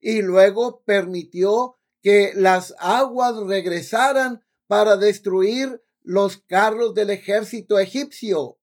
Y 0.00 0.22
luego 0.22 0.82
permitió 0.84 1.76
que 2.02 2.32
las 2.34 2.74
aguas 2.78 3.36
regresaran 3.36 4.44
para 4.66 4.96
destruir 4.96 5.82
los 6.02 6.38
carros 6.38 6.94
del 6.94 7.10
ejército 7.10 7.78
egipcio. 7.78 8.58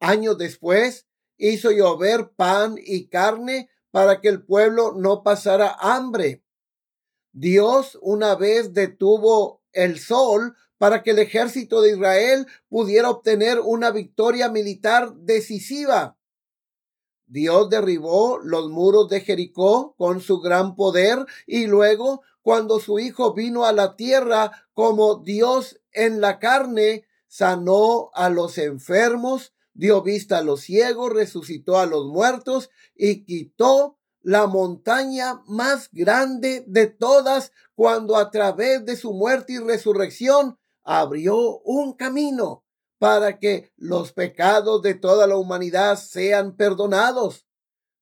Años 0.00 0.36
después, 0.36 1.06
hizo 1.36 1.70
llover 1.70 2.30
pan 2.34 2.76
y 2.78 3.08
carne 3.08 3.70
para 3.90 4.20
que 4.20 4.28
el 4.28 4.44
pueblo 4.44 4.92
no 4.96 5.22
pasara 5.22 5.76
hambre. 5.78 6.44
Dios 7.32 7.98
una 8.00 8.34
vez 8.34 8.72
detuvo 8.72 9.62
el 9.72 9.98
sol 9.98 10.56
para 10.78 11.02
que 11.02 11.12
el 11.12 11.18
ejército 11.18 11.80
de 11.80 11.90
Israel 11.92 12.46
pudiera 12.68 13.10
obtener 13.10 13.60
una 13.60 13.90
victoria 13.90 14.48
militar 14.48 15.14
decisiva. 15.14 16.16
Dios 17.26 17.68
derribó 17.70 18.38
los 18.38 18.70
muros 18.70 19.08
de 19.08 19.20
Jericó 19.20 19.94
con 19.96 20.20
su 20.20 20.40
gran 20.40 20.76
poder 20.76 21.26
y 21.46 21.66
luego, 21.66 22.22
cuando 22.40 22.78
su 22.78 23.00
Hijo 23.00 23.34
vino 23.34 23.64
a 23.64 23.72
la 23.72 23.96
tierra 23.96 24.68
como 24.74 25.16
Dios 25.16 25.80
en 25.92 26.20
la 26.20 26.38
carne, 26.38 27.04
sanó 27.26 28.10
a 28.14 28.30
los 28.30 28.58
enfermos, 28.58 29.54
dio 29.74 30.02
vista 30.02 30.38
a 30.38 30.42
los 30.42 30.60
ciegos, 30.60 31.12
resucitó 31.12 31.78
a 31.78 31.86
los 31.86 32.06
muertos 32.06 32.70
y 32.94 33.24
quitó 33.24 33.98
la 34.22 34.46
montaña 34.46 35.42
más 35.46 35.88
grande 35.92 36.64
de 36.66 36.86
todas 36.86 37.52
cuando 37.74 38.16
a 38.16 38.30
través 38.30 38.84
de 38.84 38.96
su 38.96 39.12
muerte 39.12 39.54
y 39.54 39.58
resurrección 39.58 40.58
abrió 40.86 41.58
un 41.64 41.94
camino 41.94 42.64
para 42.98 43.38
que 43.38 43.72
los 43.76 44.12
pecados 44.12 44.80
de 44.82 44.94
toda 44.94 45.26
la 45.26 45.36
humanidad 45.36 45.96
sean 45.96 46.56
perdonados. 46.56 47.46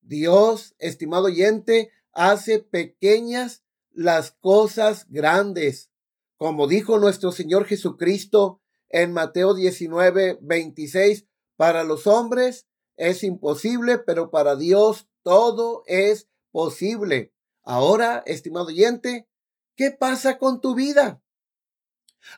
Dios, 0.03 0.75
estimado 0.79 1.25
oyente, 1.25 1.91
hace 2.13 2.59
pequeñas 2.59 3.65
las 3.91 4.33
cosas 4.33 5.07
grandes. 5.09 5.91
Como 6.37 6.69
dijo 6.69 6.99
nuestro 6.99 7.33
Señor 7.33 7.65
Jesucristo 7.65 8.61
en 8.91 9.13
Mateo 9.13 9.55
19, 9.55 10.39
26, 10.43 11.27
para 11.57 11.85
los 11.85 12.07
hombres 12.07 12.69
es 12.97 13.25
imposible, 13.25 13.99
pero 13.99 14.31
para 14.31 14.57
Dios 14.57 15.09
todo 15.23 15.85
es 15.87 16.29
posible. 16.53 17.33
Ahora, 17.63 18.23
estimado 18.27 18.67
oyente, 18.67 19.27
¿qué 19.75 19.91
pasa 19.91 20.39
con 20.39 20.61
tu 20.61 20.75
vida? 20.75 21.24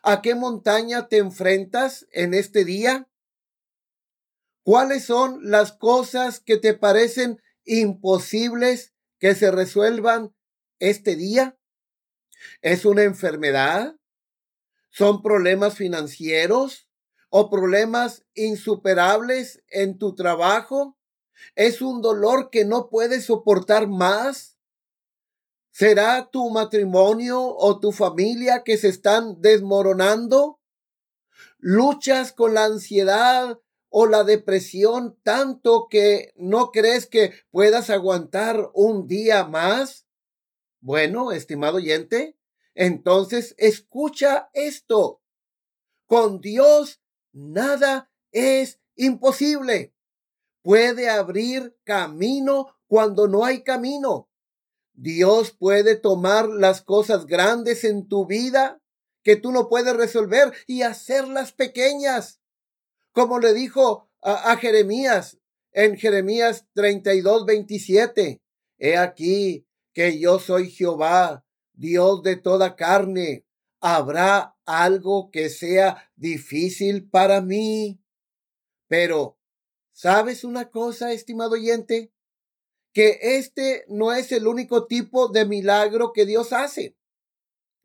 ¿A 0.03 0.23
qué 0.23 0.35
montaña 0.35 1.09
te 1.09 1.19
enfrentas 1.19 2.07
en 2.11 2.35
este 2.35 2.65
día? 2.65 3.09
¿Cuáles 4.63 5.05
son 5.05 5.39
las 5.43 5.73
cosas 5.73 6.41
que 6.41 6.57
te 6.57 6.75
parecen 6.75 7.41
imposibles 7.65 8.95
que 9.19 9.35
se 9.35 9.51
resuelvan 9.51 10.35
este 10.79 11.17
día? 11.17 11.57
¿Es 12.63 12.85
una 12.85 13.03
enfermedad? 13.03 13.97
¿Son 14.91 15.23
problemas 15.23 15.77
financieros 15.77 16.89
o 17.29 17.51
problemas 17.51 18.25
insuperables 18.35 19.63
en 19.69 19.99
tu 19.99 20.15
trabajo? 20.15 20.99
¿Es 21.55 21.83
un 21.83 22.01
dolor 22.01 22.51
que 22.51 22.65
no 22.65 22.89
puedes 22.89 23.27
soportar 23.27 23.89
más? 23.89 24.56
¿Será 25.79 26.31
tu 26.31 26.49
matrimonio 26.49 27.39
o 27.39 27.79
tu 27.81 27.93
familia 27.93 28.63
que 28.65 28.79
se 28.79 28.89
están 28.89 29.43
desmoronando? 29.43 30.59
¿Luchas 31.59 32.33
con 32.33 32.55
la 32.55 32.65
ansiedad 32.65 33.61
o 33.91 34.07
la 34.07 34.25
depresión 34.25 35.21
tanto 35.23 35.89
que 35.91 36.33
no 36.35 36.71
crees 36.71 37.05
que 37.05 37.35
puedas 37.51 37.91
aguantar 37.91 38.71
un 38.73 39.07
día 39.07 39.45
más? 39.45 40.07
Bueno, 40.81 41.31
estimado 41.31 41.77
oyente, 41.77 42.39
entonces 42.75 43.55
escucha 43.59 44.49
esto. 44.55 45.21
Con 46.07 46.41
Dios 46.41 47.03
nada 47.33 48.11
es 48.33 48.81
imposible. 48.95 49.95
Puede 50.63 51.11
abrir 51.11 51.77
camino 51.85 52.75
cuando 52.87 53.29
no 53.29 53.45
hay 53.45 53.63
camino. 53.63 54.31
Dios 54.97 55.53
puede 55.53 55.97
tomar 55.97 56.49
las 56.49 56.83
cosas 56.83 57.27
grandes 57.27 57.85
en 57.85 58.09
tu 58.09 58.27
vida 58.27 58.81
que 59.23 59.37
tú 59.37 59.53
no 59.53 59.69
puedes 59.69 59.95
resolver 59.97 60.53
y 60.67 60.83
hacerlas 60.83 61.53
pequeñas 61.53 62.41
como 63.17 63.39
le 63.39 63.55
dijo 63.55 64.11
a, 64.21 64.55
Jeremías 64.59 65.39
en 65.73 65.97
Jeremías 65.97 66.67
32, 66.75 67.47
27. 67.47 68.43
He 68.77 68.97
aquí 68.99 69.67
que 69.95 70.19
yo 70.19 70.39
soy 70.39 70.71
Jehová, 70.71 71.47
Dios 71.73 72.23
de 72.23 72.37
toda 72.37 72.77
carne. 72.77 73.47
¿Habrá 73.81 74.59
algo 74.67 75.31
que 75.31 75.49
sea 75.49 76.11
difícil 76.15 77.09
para 77.09 77.41
mí? 77.41 78.03
Pero, 78.87 79.39
¿sabes 79.93 80.45
una 80.45 80.71
cosa, 80.71 81.13
estimado 81.13 81.53
oyente? 81.53 82.13
Que 82.97 83.19
este 83.21 83.85
no 83.89 84.15
es 84.15 84.33
el 84.33 84.47
único 84.47 84.87
tipo 84.87 85.29
de 85.29 85.45
milagro 85.45 86.15
que 86.15 86.25
Dios 86.25 86.55
hace. 86.55 86.97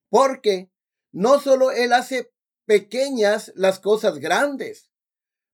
Porque 0.10 0.72
no 1.12 1.42
solo 1.42 1.72
Él 1.72 1.92
hace 1.92 2.32
pequeñas 2.66 3.52
las 3.56 3.82
cosas 3.82 4.20
grandes, 4.20 4.92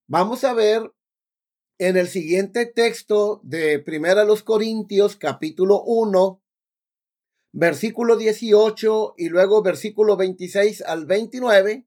Vamos 0.09 0.45
a 0.45 0.53
ver 0.53 0.93
en 1.79 1.97
el 1.97 2.07
siguiente 2.07 2.65
texto 2.65 3.41
de 3.43 3.77
Primera 3.77 4.23
los 4.23 4.41
Corintios, 4.41 5.17
capítulo 5.17 5.83
1, 5.83 6.41
versículo 7.51 8.15
18 8.15 9.15
y 9.17 9.27
luego 9.27 9.61
versículo 9.61 10.15
26 10.15 10.81
al 10.83 11.05
29, 11.07 11.85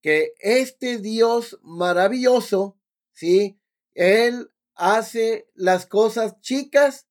que 0.00 0.32
este 0.38 0.98
Dios 0.98 1.58
maravilloso, 1.64 2.78
¿sí? 3.10 3.58
Él 3.94 4.52
hace 4.80 5.48
las 5.54 5.86
cosas 5.86 6.40
chicas, 6.40 7.06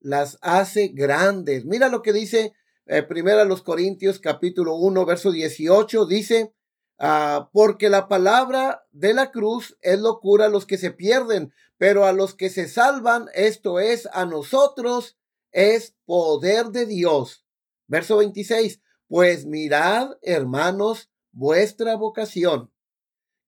las 0.00 0.38
hace 0.40 0.88
grandes. 0.88 1.64
Mira 1.64 1.88
lo 1.88 2.02
que 2.02 2.12
dice 2.12 2.52
eh, 2.86 3.02
Primera 3.02 3.44
los 3.44 3.62
Corintios, 3.62 4.18
capítulo 4.18 4.74
1, 4.74 5.06
verso 5.06 5.30
18, 5.30 6.06
dice, 6.06 6.54
Ah, 7.02 7.48
porque 7.54 7.88
la 7.88 8.08
palabra 8.08 8.86
de 8.92 9.14
la 9.14 9.30
cruz 9.30 9.78
es 9.80 9.98
locura 9.98 10.44
a 10.44 10.48
los 10.50 10.66
que 10.66 10.76
se 10.76 10.90
pierden, 10.90 11.50
pero 11.78 12.04
a 12.04 12.12
los 12.12 12.34
que 12.34 12.50
se 12.50 12.68
salvan, 12.68 13.30
esto 13.32 13.80
es, 13.80 14.06
a 14.12 14.26
nosotros, 14.26 15.16
es 15.50 15.96
poder 16.04 16.66
de 16.66 16.84
Dios. 16.84 17.46
Verso 17.86 18.18
26, 18.18 18.82
pues 19.08 19.46
mirad, 19.46 20.10
hermanos, 20.20 21.10
vuestra 21.32 21.96
vocación, 21.96 22.70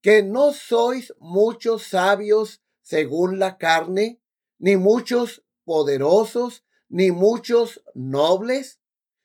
que 0.01 0.23
no 0.23 0.55
sois 0.55 1.13
muchos 1.19 1.83
sabios 1.83 2.62
según 2.83 3.39
la 3.39 3.57
carne, 3.59 4.21
ni 4.59 4.77
muchos 4.77 5.45
poderosos, 5.65 6.65
ni 6.89 7.11
muchos 7.11 7.83
nobles, 7.95 8.81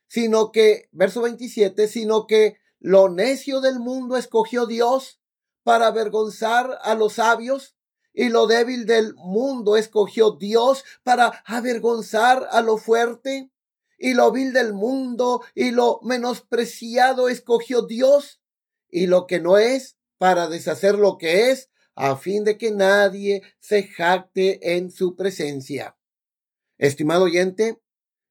sino 0.08 0.52
que, 0.52 0.90
verso 0.92 1.22
27, 1.22 1.88
sino 1.88 2.28
que 2.28 2.58
lo 2.80 3.10
necio 3.10 3.60
del 3.60 3.80
mundo 3.80 4.18
escogió 4.18 4.66
Dios 4.66 5.20
para 5.64 5.88
avergonzar 5.88 6.80
a 6.82 6.96
los 6.96 7.14
sabios 7.14 7.76
y 8.14 8.30
lo 8.30 8.48
débil 8.48 8.86
del 8.86 9.14
mundo 9.16 9.78
escogió 9.78 10.32
Dios 10.32 10.86
para 11.04 11.44
avergonzar 11.46 12.48
a 12.52 12.62
lo 12.62 12.78
fuerte 12.78 13.52
y 14.00 14.14
lo 14.14 14.32
vil 14.32 14.54
del 14.54 14.74
mundo 14.74 15.44
y 15.54 15.72
lo 15.72 16.00
menospreciado 16.04 17.30
escogió 17.30 17.82
Dios 17.82 18.42
y 18.90 19.08
lo 19.08 19.28
que 19.28 19.40
no 19.40 19.58
es 19.58 19.98
para 20.18 20.48
deshacer 20.48 20.96
lo 20.96 21.18
que 21.18 21.52
es 21.52 21.70
a 21.98 22.16
fin 22.16 22.44
de 22.44 22.60
que 22.60 22.70
nadie 22.70 23.42
se 23.60 23.88
jacte 23.88 24.76
en 24.76 24.92
su 24.92 25.16
presencia. 25.16 25.98
Estimado 26.78 27.24
oyente, 27.24 27.82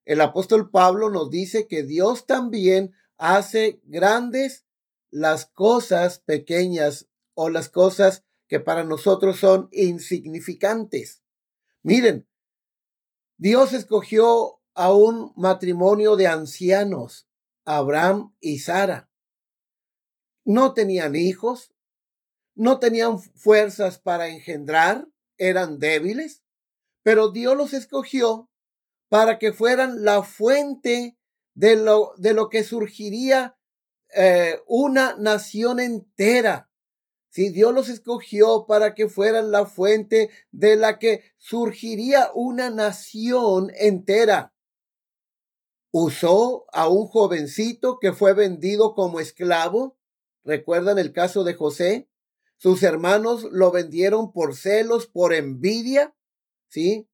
el 0.04 0.20
apóstol 0.20 0.70
Pablo 0.70 1.10
nos 1.10 1.30
dice 1.30 1.66
que 1.66 1.82
Dios 1.82 2.26
también 2.26 2.94
hace 3.18 3.80
grandes 3.82 4.64
las 5.10 5.46
cosas 5.46 6.20
pequeñas 6.20 7.08
o 7.34 7.48
las 7.50 7.68
cosas 7.68 8.24
que 8.46 8.60
para 8.60 8.84
nosotros 8.84 9.40
son 9.40 9.68
insignificantes. 9.72 11.24
Miren, 11.82 12.28
Dios 13.36 13.72
escogió 13.72 14.60
a 14.74 14.94
un 14.94 15.32
matrimonio 15.34 16.14
de 16.14 16.28
ancianos, 16.28 17.26
Abraham 17.64 18.32
y 18.38 18.60
Sara. 18.60 19.10
No 20.44 20.72
tenían 20.72 21.16
hijos, 21.16 21.72
no 22.56 22.80
tenían 22.80 23.20
fuerzas 23.20 23.98
para 23.98 24.28
engendrar, 24.28 25.06
eran 25.38 25.78
débiles, 25.78 26.42
pero 27.02 27.30
Dios 27.30 27.56
los 27.56 27.74
escogió 27.74 28.50
para 29.08 29.38
que 29.38 29.52
fueran 29.52 30.02
la 30.02 30.22
fuente 30.22 31.16
de 31.54 31.76
lo, 31.76 32.14
de 32.16 32.32
lo 32.32 32.48
que 32.48 32.64
surgiría 32.64 33.56
eh, 34.14 34.58
una 34.66 35.14
nación 35.16 35.78
entera. 35.78 36.70
Si 37.28 37.50
Dios 37.50 37.74
los 37.74 37.90
escogió 37.90 38.66
para 38.66 38.94
que 38.94 39.08
fueran 39.08 39.50
la 39.50 39.66
fuente 39.66 40.30
de 40.50 40.76
la 40.76 40.98
que 40.98 41.22
surgiría 41.36 42.30
una 42.34 42.70
nación 42.70 43.70
entera. 43.78 44.54
Usó 45.90 46.64
a 46.72 46.88
un 46.88 47.06
jovencito 47.06 47.98
que 47.98 48.12
fue 48.12 48.32
vendido 48.32 48.94
como 48.94 49.20
esclavo. 49.20 49.98
¿Recuerdan 50.44 50.98
el 50.98 51.12
caso 51.12 51.44
de 51.44 51.54
José? 51.54 52.08
Sus 52.56 52.82
hermanos 52.82 53.46
lo 53.50 53.70
vendieron 53.70 54.32
por 54.32 54.56
celos, 54.56 55.06
por 55.06 55.34
envidia. 55.34 56.14
¿Sí? 56.68 57.08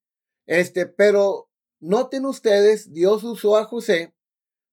Este, 0.47 0.87
pero 0.87 1.51
noten 1.81 2.27
ustedes, 2.27 2.93
Dios 2.93 3.25
usó 3.25 3.57
a 3.57 3.65
José 3.65 4.15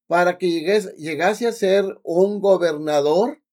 para 0.08 0.38
que 0.40 0.50
llegase 0.98 1.48
a 1.48 1.52
ser 1.52 1.86
un 2.04 2.40
gobernador, 2.40 3.44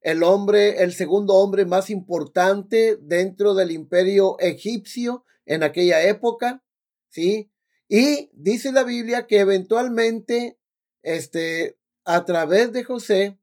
el 0.00 0.22
hombre, 0.22 0.84
el 0.84 0.92
segundo 0.92 1.34
hombre 1.34 1.64
más 1.64 1.90
importante 1.90 2.96
dentro 3.00 3.54
del 3.54 3.72
imperio 3.72 4.38
egipcio 4.38 5.24
en 5.44 5.64
aquella 5.64 6.02
época, 6.02 6.62
¿sí? 7.08 7.50
Y 7.88 8.30
dice 8.32 8.70
la 8.70 8.84
Biblia 8.84 9.26
que 9.26 9.40
eventualmente 9.40 10.58
este, 11.02 11.78
a 12.04 12.24
través 12.24 12.72
de 12.72 12.84
José, 12.84 13.38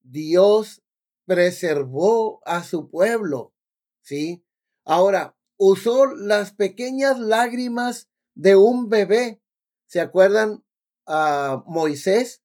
Dios 0.00 0.81
preservó 1.26 2.40
a 2.44 2.64
su 2.64 2.90
pueblo, 2.90 3.54
¿sí? 4.00 4.44
Ahora, 4.84 5.36
usó 5.56 6.06
las 6.06 6.52
pequeñas 6.52 7.18
lágrimas 7.18 8.08
de 8.34 8.56
un 8.56 8.88
bebé. 8.88 9.40
¿Se 9.86 10.00
acuerdan 10.00 10.64
a 11.06 11.62
Moisés 11.66 12.42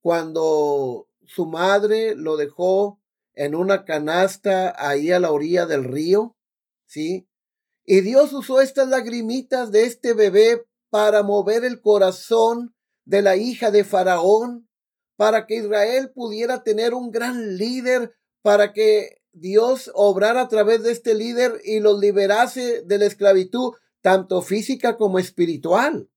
cuando 0.00 1.08
su 1.24 1.46
madre 1.46 2.14
lo 2.14 2.36
dejó 2.36 3.00
en 3.34 3.54
una 3.54 3.84
canasta 3.84 4.74
ahí 4.76 5.12
a 5.12 5.20
la 5.20 5.30
orilla 5.30 5.66
del 5.66 5.84
río? 5.84 6.36
¿Sí? 6.86 7.28
Y 7.84 8.02
Dios 8.02 8.32
usó 8.32 8.60
estas 8.60 8.88
lagrimitas 8.88 9.70
de 9.70 9.84
este 9.84 10.12
bebé 10.12 10.66
para 10.90 11.22
mover 11.22 11.64
el 11.64 11.80
corazón 11.80 12.74
de 13.04 13.22
la 13.22 13.36
hija 13.36 13.70
de 13.70 13.84
Faraón, 13.84 14.67
para 15.18 15.46
que 15.46 15.56
Israel 15.56 16.12
pudiera 16.14 16.62
tener 16.62 16.94
un 16.94 17.10
gran 17.10 17.56
líder, 17.56 18.14
para 18.40 18.72
que 18.72 19.20
Dios 19.32 19.90
obrara 19.94 20.42
a 20.42 20.48
través 20.48 20.84
de 20.84 20.92
este 20.92 21.12
líder 21.12 21.60
y 21.64 21.80
los 21.80 21.98
liberase 21.98 22.84
de 22.84 22.98
la 22.98 23.06
esclavitud, 23.06 23.72
tanto 24.00 24.42
física 24.42 24.96
como 24.96 25.18
espiritual. 25.18 26.08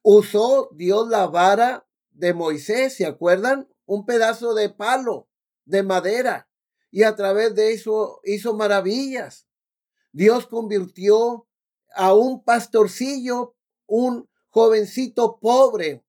Usó 0.00 0.70
Dios 0.72 1.10
la 1.10 1.26
vara 1.26 1.86
de 2.08 2.32
Moisés, 2.32 2.96
¿se 2.96 3.04
acuerdan? 3.04 3.68
Un 3.84 4.06
pedazo 4.06 4.54
de 4.54 4.70
palo, 4.70 5.28
de 5.66 5.82
madera, 5.82 6.48
y 6.90 7.02
a 7.02 7.14
través 7.14 7.54
de 7.54 7.74
eso 7.74 8.22
hizo 8.24 8.54
maravillas. 8.54 9.46
Dios 10.12 10.46
convirtió 10.46 11.46
a 11.94 12.14
un 12.14 12.42
pastorcillo, 12.42 13.54
un 13.84 14.30
jovencito 14.48 15.38
pobre, 15.42 16.06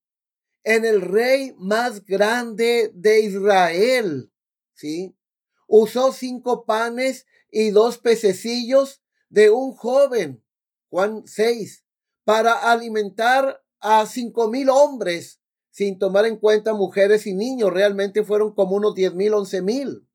en 0.64 0.84
el 0.84 1.00
rey 1.00 1.54
más 1.58 2.04
grande 2.04 2.90
de 2.94 3.20
Israel. 3.20 4.32
¿Sí? 4.74 5.16
Usó 5.66 6.12
cinco 6.12 6.64
panes 6.64 7.26
y 7.50 7.70
dos 7.70 7.98
pececillos 7.98 9.02
de 9.28 9.50
un 9.50 9.72
joven, 9.72 10.44
Juan 10.88 11.22
6, 11.26 11.84
para 12.24 12.70
alimentar 12.70 13.62
a 13.80 14.06
cinco 14.06 14.48
mil 14.48 14.68
hombres, 14.68 15.40
sin 15.70 15.98
tomar 15.98 16.26
en 16.26 16.36
cuenta 16.36 16.74
mujeres 16.74 17.26
y 17.26 17.34
niños. 17.34 17.72
Realmente 17.72 18.24
fueron 18.24 18.54
como 18.54 18.76
unos 18.76 18.94
diez 18.94 19.14
mil, 19.14 19.34
once 19.34 19.62
mil. 19.62 20.06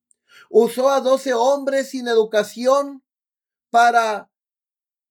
Usó 0.50 0.90
a 0.90 1.02
doce 1.02 1.34
hombres 1.34 1.90
sin 1.90 2.08
educación 2.08 3.04
para 3.70 4.30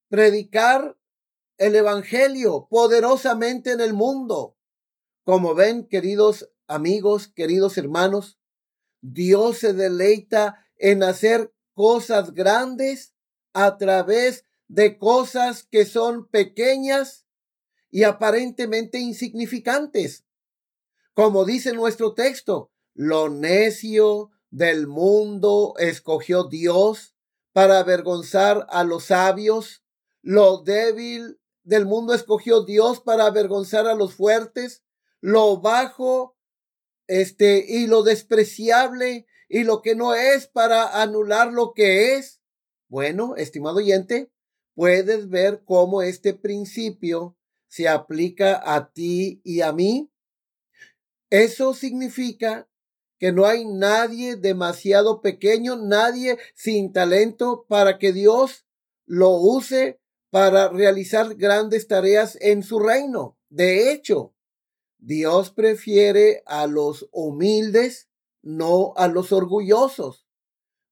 predicar 0.08 0.96
el 1.56 1.74
Evangelio 1.74 2.66
poderosamente 2.70 3.72
en 3.72 3.80
el 3.80 3.94
mundo. 3.94 4.56
Como 5.24 5.54
ven, 5.54 5.88
queridos 5.88 6.50
amigos, 6.66 7.28
queridos 7.28 7.78
hermanos, 7.78 8.38
Dios 9.00 9.58
se 9.58 9.72
deleita 9.72 10.66
en 10.76 11.02
hacer 11.02 11.54
cosas 11.72 12.34
grandes 12.34 13.14
a 13.54 13.78
través 13.78 14.44
de 14.68 14.98
cosas 14.98 15.64
que 15.64 15.86
son 15.86 16.28
pequeñas 16.28 17.26
y 17.90 18.02
aparentemente 18.02 18.98
insignificantes. 18.98 20.26
Como 21.14 21.46
dice 21.46 21.72
nuestro 21.72 22.12
texto, 22.12 22.70
lo 22.92 23.30
necio 23.30 24.30
del 24.50 24.86
mundo 24.86 25.74
escogió 25.78 26.44
Dios 26.44 27.14
para 27.52 27.78
avergonzar 27.78 28.66
a 28.68 28.84
los 28.84 29.06
sabios. 29.06 29.82
Lo 30.20 30.62
débil 30.62 31.40
del 31.62 31.86
mundo 31.86 32.12
escogió 32.12 32.62
Dios 32.64 33.00
para 33.00 33.26
avergonzar 33.26 33.86
a 33.86 33.94
los 33.94 34.14
fuertes. 34.14 34.83
Lo 35.26 35.56
bajo, 35.56 36.36
este, 37.06 37.64
y 37.66 37.86
lo 37.86 38.02
despreciable 38.02 39.26
y 39.48 39.64
lo 39.64 39.80
que 39.80 39.94
no 39.94 40.14
es 40.14 40.46
para 40.46 41.00
anular 41.00 41.50
lo 41.50 41.72
que 41.72 42.16
es. 42.16 42.42
Bueno, 42.90 43.34
estimado 43.36 43.78
oyente, 43.78 44.30
puedes 44.74 45.30
ver 45.30 45.62
cómo 45.64 46.02
este 46.02 46.34
principio 46.34 47.38
se 47.68 47.88
aplica 47.88 48.60
a 48.62 48.92
ti 48.92 49.40
y 49.44 49.62
a 49.62 49.72
mí. 49.72 50.12
Eso 51.30 51.72
significa 51.72 52.68
que 53.18 53.32
no 53.32 53.46
hay 53.46 53.64
nadie 53.64 54.36
demasiado 54.36 55.22
pequeño, 55.22 55.76
nadie 55.76 56.38
sin 56.52 56.92
talento 56.92 57.64
para 57.66 57.98
que 57.98 58.12
Dios 58.12 58.66
lo 59.06 59.30
use 59.30 60.02
para 60.28 60.68
realizar 60.68 61.34
grandes 61.34 61.88
tareas 61.88 62.36
en 62.42 62.62
su 62.62 62.78
reino. 62.78 63.38
De 63.48 63.90
hecho, 63.90 64.33
Dios 65.06 65.50
prefiere 65.50 66.42
a 66.46 66.66
los 66.66 67.10
humildes, 67.12 68.08
no 68.40 68.94
a 68.96 69.06
los 69.06 69.32
orgullosos. 69.32 70.26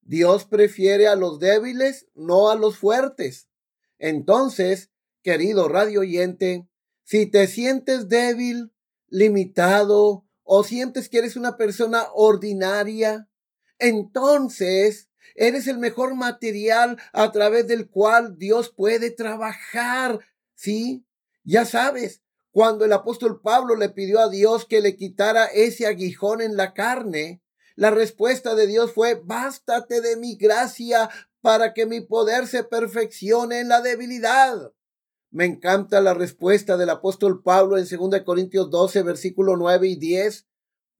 Dios 0.01 0.45
prefiere 0.45 1.07
a 1.07 1.15
los 1.15 1.39
débiles, 1.39 2.05
no 2.13 2.51
a 2.51 2.55
los 2.55 2.77
fuertes. 2.77 3.49
Entonces, 3.97 4.91
querido 5.23 5.67
radio 5.67 6.01
oyente, 6.01 6.67
si 7.03 7.25
te 7.25 7.47
sientes 7.47 8.07
débil, 8.07 8.71
limitado, 9.07 10.27
o 10.43 10.63
sientes 10.63 11.09
que 11.09 11.17
eres 11.17 11.35
una 11.35 11.57
persona 11.57 12.05
ordinaria, 12.13 13.27
entonces 13.79 15.09
eres 15.33 15.65
el 15.65 15.79
mejor 15.79 16.13
material 16.13 17.01
a 17.13 17.31
través 17.31 17.65
del 17.65 17.89
cual 17.89 18.37
Dios 18.37 18.69
puede 18.69 19.09
trabajar. 19.09 20.19
¿Sí? 20.53 21.03
Ya 21.43 21.65
sabes, 21.65 22.22
cuando 22.53 22.85
el 22.85 22.93
apóstol 22.93 23.41
Pablo 23.41 23.75
le 23.75 23.89
pidió 23.89 24.19
a 24.19 24.29
Dios 24.29 24.65
que 24.65 24.79
le 24.79 24.95
quitara 24.95 25.47
ese 25.47 25.87
aguijón 25.87 26.39
en 26.39 26.55
la 26.55 26.75
carne, 26.75 27.41
la 27.75 27.89
respuesta 27.89 28.53
de 28.53 28.67
Dios 28.67 28.93
fue, 28.93 29.15
bástate 29.15 30.01
de 30.01 30.17
mi 30.17 30.35
gracia 30.35 31.09
para 31.41 31.73
que 31.73 31.87
mi 31.87 32.01
poder 32.01 32.45
se 32.45 32.63
perfeccione 32.63 33.59
en 33.59 33.69
la 33.69 33.81
debilidad. 33.81 34.71
Me 35.31 35.45
encanta 35.45 35.99
la 35.99 36.13
respuesta 36.13 36.77
del 36.77 36.91
apóstol 36.91 37.41
Pablo 37.41 37.79
en 37.79 37.87
2 37.89 38.21
Corintios 38.21 38.69
12, 38.69 39.01
versículo 39.01 39.57
9 39.57 39.87
y 39.87 39.95
10. 39.95 40.45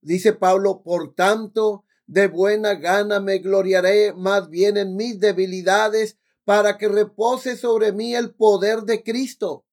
Dice 0.00 0.32
Pablo, 0.32 0.82
por 0.82 1.14
tanto, 1.14 1.84
de 2.06 2.26
buena 2.26 2.74
gana 2.74 3.20
me 3.20 3.38
gloriaré 3.38 4.12
más 4.12 4.50
bien 4.50 4.76
en 4.76 4.96
mis 4.96 5.20
debilidades 5.20 6.18
para 6.44 6.78
que 6.78 6.88
repose 6.88 7.56
sobre 7.56 7.92
mí 7.92 8.16
el 8.16 8.34
poder 8.34 8.82
de 8.82 9.04
Cristo. 9.04 9.64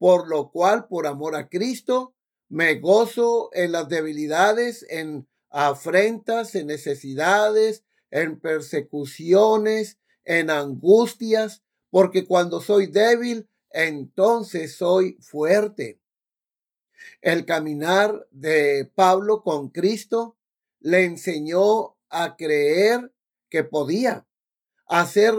Por 0.00 0.28
lo 0.28 0.50
cual, 0.50 0.88
por 0.88 1.06
amor 1.06 1.36
a 1.36 1.50
Cristo, 1.50 2.14
me 2.48 2.76
gozo 2.76 3.50
en 3.52 3.72
las 3.72 3.86
debilidades, 3.90 4.86
en 4.88 5.28
afrentas, 5.50 6.54
en 6.54 6.68
necesidades, 6.68 7.84
en 8.10 8.40
persecuciones, 8.40 9.98
en 10.24 10.48
angustias, 10.48 11.62
porque 11.90 12.26
cuando 12.26 12.62
soy 12.62 12.86
débil, 12.86 13.50
entonces 13.68 14.74
soy 14.74 15.18
fuerte. 15.20 16.00
El 17.20 17.44
caminar 17.44 18.26
de 18.30 18.90
Pablo 18.94 19.42
con 19.42 19.68
Cristo 19.68 20.38
le 20.78 21.04
enseñó 21.04 21.98
a 22.08 22.36
creer 22.36 23.12
que 23.50 23.64
podía 23.64 24.26
hacer 24.86 25.34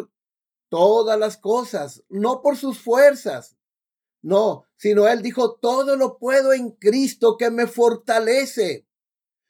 todas 0.69 1.17
las 1.17 1.37
cosas, 1.37 2.03
no 2.09 2.43
por 2.43 2.57
sus 2.57 2.77
fuerzas, 2.77 3.57
no, 4.21 4.67
sino 4.77 5.07
él 5.07 5.21
dijo, 5.21 5.55
todo 5.55 5.95
lo 5.95 6.17
puedo 6.17 6.53
en 6.53 6.71
Cristo 6.71 7.37
que 7.37 7.49
me 7.49 7.67
fortalece. 7.67 8.85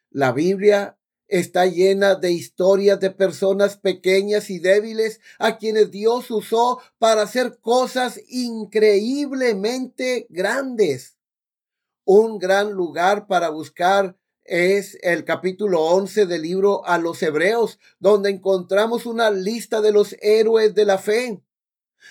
La 0.09 0.31
Biblia 0.31 0.97
está 1.27 1.65
llena 1.65 2.15
de 2.15 2.31
historias 2.31 2.99
de 2.99 3.11
personas 3.11 3.77
pequeñas 3.77 4.49
y 4.49 4.59
débiles 4.59 5.21
a 5.39 5.57
quienes 5.57 5.89
Dios 5.89 6.29
usó 6.29 6.81
para 6.99 7.21
hacer 7.21 7.59
cosas 7.61 8.19
increíblemente 8.27 10.27
grandes. 10.29 11.17
Un 12.03 12.37
gran 12.37 12.73
lugar 12.73 13.27
para 13.27 13.49
buscar 13.49 14.17
es 14.43 14.97
el 15.01 15.23
capítulo 15.23 15.83
11 15.83 16.25
del 16.25 16.41
libro 16.41 16.85
a 16.85 16.97
los 16.97 17.23
Hebreos, 17.23 17.79
donde 17.99 18.29
encontramos 18.29 19.05
una 19.05 19.31
lista 19.31 19.79
de 19.79 19.93
los 19.93 20.17
héroes 20.21 20.75
de 20.75 20.83
la 20.83 20.97
fe. 20.97 21.41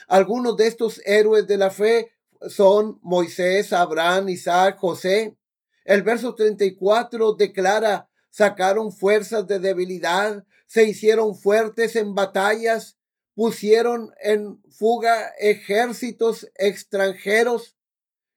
Algunos 0.08 0.56
de 0.56 0.68
estos 0.68 1.02
héroes 1.04 1.46
de 1.46 1.58
la 1.58 1.70
fe 1.70 2.12
son 2.48 2.98
Moisés, 3.02 3.72
Abraham, 3.72 4.28
Isaac, 4.28 4.78
José. 4.78 5.36
El 5.84 6.02
verso 6.02 6.34
34 6.34 7.34
declara, 7.34 8.08
sacaron 8.30 8.92
fuerzas 8.92 9.46
de 9.46 9.58
debilidad, 9.58 10.44
se 10.66 10.84
hicieron 10.84 11.36
fuertes 11.36 11.96
en 11.96 12.14
batallas, 12.14 12.96
pusieron 13.34 14.12
en 14.22 14.62
fuga 14.70 15.32
ejércitos 15.38 16.50
extranjeros. 16.54 17.76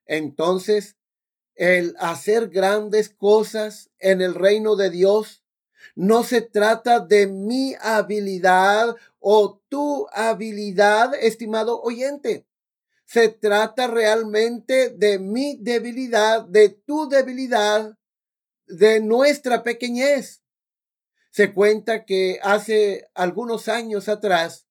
Entonces, 0.05 0.97
el 1.55 1.95
hacer 1.99 2.49
grandes 2.49 3.09
cosas 3.09 3.91
en 3.99 4.21
el 4.21 4.33
reino 4.33 4.75
de 4.75 4.89
Dios 4.89 5.43
no 5.95 6.23
se 6.23 6.41
trata 6.41 6.99
de 6.99 7.27
mi 7.27 7.75
habilidad 7.81 8.95
o 9.19 9.61
tu 9.69 10.07
habilidad, 10.11 11.13
estimado 11.13 11.81
oyente. 11.81 12.45
Se 13.13 13.29
trata 13.29 13.85
realmente 13.85 14.89
de 14.89 15.19
mi 15.19 15.55
debilidad, 15.61 16.45
de 16.45 16.69
tu 16.69 17.07
debilidad 17.07 17.95
de 18.65 19.01
nuestra 19.01 19.61
pequeñez. 19.61 20.43
Se 21.29 21.53
cuenta 21.53 22.05
que 22.05 22.39
hace 22.41 23.07
algunos 23.13 23.67
años 23.67 24.09
atrás, 24.09 24.67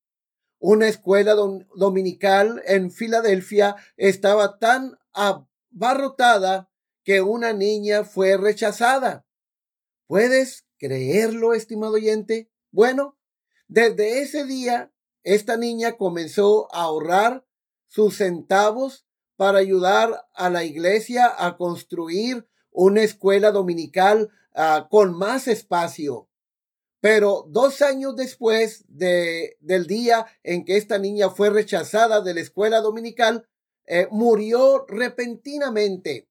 una 0.59 0.89
escuela 0.89 1.35
dominical 1.77 2.61
en 2.67 2.91
Filadelfia 2.91 3.77
estaba 3.97 4.59
tan 4.59 4.99
abarrotada 5.13 6.69
que 7.05 7.21
una 7.21 7.53
niña 7.53 8.03
fue 8.03 8.37
rechazada. 8.37 9.25
¿Puedes 10.09 10.67
creerlo, 10.79 11.55
estimado 11.55 11.93
oyente? 11.93 12.51
Bueno, 12.73 13.17
desde 13.69 14.21
ese 14.21 14.45
día, 14.47 14.93
esta 15.23 15.57
niña 15.57 15.97
comenzó 15.97 16.67
a 16.75 16.83
ahorrar 16.83 17.47
sus 17.93 18.17
centavos 18.17 19.05
para 19.37 19.59
ayudar 19.59 20.27
a 20.33 20.49
la 20.49 20.65
iglesia 20.65 21.31
a 21.37 21.59
construir 21.59 22.49
una 22.71 23.03
escuela 23.03 23.51
dominical 23.51 24.31
ah, 24.55 24.89
con 24.91 25.13
más 25.13 25.47
espacio. 25.47 26.27
Pero 27.01 27.45
dos 27.49 27.83
años 27.83 28.17
después 28.17 28.87
de, 28.89 29.59
del 29.61 29.87
día 29.87 30.25
en 30.43 30.65
que 30.65 30.79
esta 30.79 30.97
niña 30.97 31.29
fue 31.29 31.51
rechazada 31.51 32.23
de 32.23 32.33
la 32.33 32.41
escuela 32.41 32.81
dominical, 32.81 33.47
eh, 33.85 34.09
murió 34.11 34.87
repentinamente. 34.89 36.31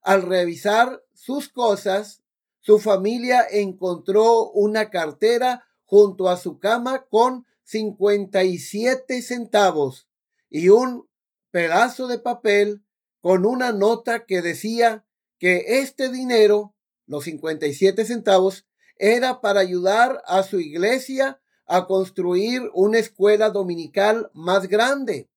Al 0.00 0.22
revisar 0.22 1.04
sus 1.12 1.50
cosas, 1.50 2.22
su 2.60 2.78
familia 2.78 3.44
encontró 3.50 4.50
una 4.52 4.88
cartera 4.88 5.66
junto 5.84 6.30
a 6.30 6.38
su 6.38 6.58
cama 6.58 7.04
con 7.10 7.44
57 7.64 9.20
centavos 9.20 10.08
y 10.54 10.68
un 10.68 11.08
pedazo 11.50 12.06
de 12.06 12.20
papel 12.20 12.84
con 13.20 13.44
una 13.44 13.72
nota 13.72 14.24
que 14.24 14.40
decía 14.40 15.04
que 15.40 15.80
este 15.80 16.12
dinero, 16.12 16.76
los 17.06 17.24
57 17.24 18.04
centavos, 18.04 18.64
era 18.96 19.40
para 19.40 19.58
ayudar 19.58 20.22
a 20.28 20.44
su 20.44 20.60
iglesia 20.60 21.40
a 21.66 21.88
construir 21.88 22.70
una 22.72 23.00
escuela 23.00 23.50
dominical 23.50 24.30
más 24.32 24.68
grande. 24.68 25.28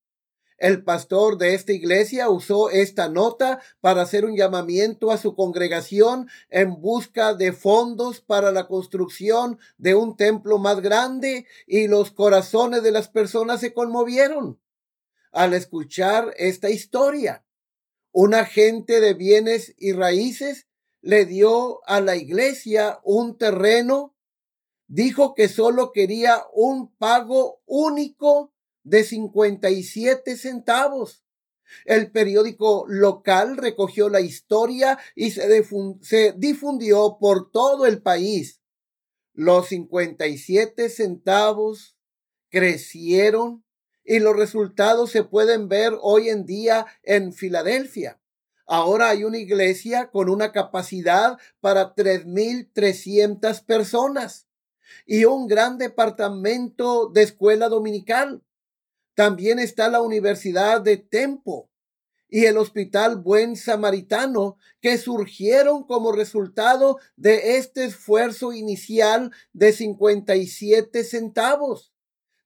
El 0.60 0.84
pastor 0.84 1.40
de 1.40 1.56
esta 1.56 1.74
iglesia 1.74 2.30
usó 2.30 2.70
esta 2.70 3.10
nota 3.10 3.60
para 3.82 4.04
hacer 4.04 4.24
un 4.24 4.36
llamamiento 4.36 5.10
a 5.10 5.18
su 5.18 5.34
congregación 5.34 6.30
en 6.52 6.80
busca 6.80 7.34
de 7.34 7.54
fondos 7.54 8.22
para 8.22 8.52
la 8.52 8.68
construcción 8.68 9.58
de 9.80 9.96
un 9.96 10.16
templo 10.16 10.60
más 10.60 10.80
grande 10.80 11.48
y 11.66 11.88
los 11.88 12.12
corazones 12.12 12.84
de 12.84 12.92
las 12.92 13.08
personas 13.08 13.62
se 13.62 13.74
conmovieron 13.74 14.60
al 15.32 15.54
escuchar 15.54 16.34
esta 16.38 16.70
historia. 16.70 17.46
Un 18.12 18.34
agente 18.34 19.00
de 19.00 19.14
bienes 19.14 19.76
y 19.78 19.94
raíces 19.94 20.68
le 21.02 21.26
dio 21.26 21.80
a 21.88 22.02
la 22.02 22.16
iglesia 22.16 23.00
un 23.04 23.38
terreno, 23.38 24.16
dijo 24.88 25.36
que 25.36 25.48
solo 25.48 25.92
quería 25.92 26.44
un 26.54 26.94
pago 26.96 27.62
único 27.66 28.54
de 28.84 29.04
57 29.04 30.38
centavos. 30.38 31.24
El 31.86 32.12
periódico 32.12 32.86
local 32.88 33.58
recogió 33.58 34.10
la 34.10 34.22
historia 34.22 34.98
y 35.16 35.32
se, 35.32 35.66
se, 36.02 36.34
difundió 36.38 37.18
por 37.20 37.52
todo 37.52 37.86
el 37.86 38.02
país. 38.02 38.62
Los 39.34 39.68
57 39.68 40.90
centavos 40.90 41.98
crecieron 42.50 43.64
y 44.08 44.20
los 44.20 44.36
resultados 44.36 45.12
se 45.12 45.24
pueden 45.24 45.68
ver 45.68 45.94
hoy 46.02 46.30
en 46.30 46.46
día 46.46 46.88
en 47.04 47.34
Filadelfia. 47.34 48.20
Ahora 48.66 49.10
hay 49.10 49.26
una 49.26 49.38
iglesia 49.38 50.10
con 50.10 50.30
una 50.30 50.54
capacidad 50.54 51.38
para 51.60 51.94
3.300 51.94 53.66
personas 53.66 54.48
y 55.06 55.26
un 55.26 55.48
gran 55.48 55.78
departamento 55.78 57.10
de 57.10 57.24
escuela 57.24 57.68
dominical. 57.68 58.42
También 59.14 59.60
está 59.60 59.90
la 59.90 60.02
Universidad 60.02 60.80
de 60.82 60.96
Tempo 60.96 61.70
y 62.30 62.46
el 62.46 62.58
Hospital 62.58 63.18
Buen 63.18 63.58
Samaritano 63.58 64.58
que 64.80 64.98
surgieron 64.98 65.84
como 65.84 66.14
resultado 66.14 66.98
de 67.18 67.58
este 67.58 67.84
esfuerzo 67.84 68.54
inicial 68.54 69.32
de 69.52 69.74
57 69.74 71.04
centavos. 71.04 71.92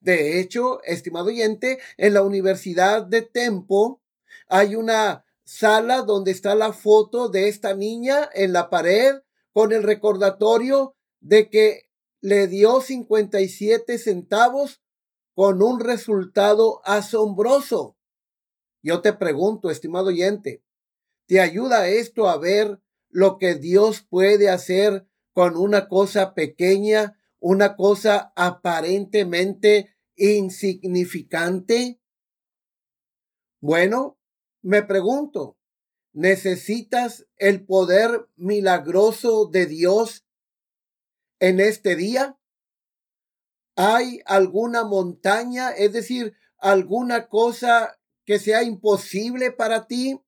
De 0.01 0.39
hecho, 0.39 0.81
estimado 0.83 1.27
oyente, 1.27 1.79
en 1.97 2.15
la 2.15 2.23
Universidad 2.23 3.05
de 3.05 3.21
Tempo 3.21 4.01
hay 4.47 4.75
una 4.75 5.25
sala 5.43 6.01
donde 6.01 6.31
está 6.31 6.55
la 6.55 6.73
foto 6.73 7.29
de 7.29 7.47
esta 7.47 7.75
niña 7.75 8.27
en 8.33 8.51
la 8.51 8.69
pared 8.69 9.21
con 9.53 9.71
el 9.71 9.83
recordatorio 9.83 10.95
de 11.19 11.49
que 11.49 11.89
le 12.19 12.47
dio 12.47 12.81
57 12.81 13.97
centavos 13.99 14.81
con 15.35 15.61
un 15.61 15.79
resultado 15.79 16.81
asombroso. 16.83 17.95
Yo 18.81 19.01
te 19.01 19.13
pregunto, 19.13 19.69
estimado 19.69 20.07
oyente, 20.07 20.63
¿te 21.27 21.39
ayuda 21.39 21.87
esto 21.87 22.27
a 22.27 22.37
ver 22.37 22.81
lo 23.09 23.37
que 23.37 23.55
Dios 23.55 24.01
puede 24.01 24.49
hacer 24.49 25.05
con 25.33 25.55
una 25.55 25.87
cosa 25.87 26.33
pequeña, 26.33 27.20
una 27.41 27.75
cosa 27.75 28.31
aparentemente 28.35 29.97
insignificante? 30.15 31.99
Bueno, 33.59 34.19
me 34.61 34.83
pregunto, 34.83 35.57
¿necesitas 36.13 37.27
el 37.37 37.65
poder 37.65 38.27
milagroso 38.35 39.47
de 39.47 39.65
Dios 39.65 40.25
en 41.39 41.59
este 41.59 41.95
día? 41.95 42.37
¿Hay 43.75 44.21
alguna 44.25 44.83
montaña, 44.83 45.71
es 45.71 45.93
decir, 45.93 46.35
alguna 46.57 47.27
cosa 47.27 47.99
que 48.23 48.37
sea 48.37 48.61
imposible 48.61 49.51
para 49.51 49.87
ti? 49.87 50.21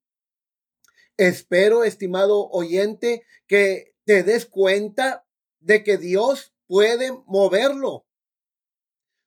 Espero, 1.16 1.84
estimado 1.84 2.48
oyente, 2.50 3.22
que 3.46 3.94
te 4.04 4.24
des 4.24 4.46
cuenta 4.46 5.24
de 5.60 5.84
que 5.84 5.96
Dios 5.96 6.53
puede 6.74 7.12
moverlo. 7.26 8.04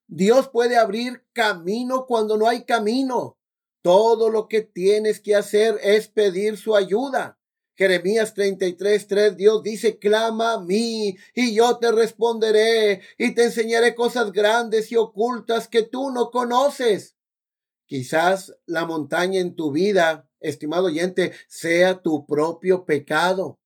Dios 0.05 0.49
puede 0.49 0.75
abrir 0.75 1.25
camino 1.31 2.05
cuando 2.05 2.35
no 2.35 2.45
hay 2.45 2.65
camino. 2.65 3.37
Todo 3.81 4.29
lo 4.29 4.49
que 4.49 4.63
tienes 4.63 5.21
que 5.21 5.33
hacer 5.33 5.79
es 5.81 6.09
pedir 6.09 6.57
su 6.57 6.75
ayuda. 6.75 7.39
Jeremías 7.77 8.33
33, 8.33 9.07
3, 9.07 9.37
Dios 9.37 9.63
dice, 9.63 9.97
clama 9.97 10.55
a 10.55 10.59
mí 10.59 11.15
y 11.33 11.55
yo 11.55 11.77
te 11.77 11.89
responderé 11.93 13.01
y 13.17 13.33
te 13.33 13.45
enseñaré 13.45 13.95
cosas 13.95 14.33
grandes 14.33 14.91
y 14.91 14.97
ocultas 14.97 15.69
que 15.69 15.83
tú 15.83 16.11
no 16.11 16.31
conoces. 16.31 17.15
Quizás 17.85 18.57
la 18.65 18.85
montaña 18.85 19.39
en 19.39 19.55
tu 19.55 19.71
vida, 19.71 20.29
estimado 20.41 20.87
oyente, 20.87 21.31
sea 21.47 22.01
tu 22.01 22.25
propio 22.25 22.83
pecado. 22.83 23.61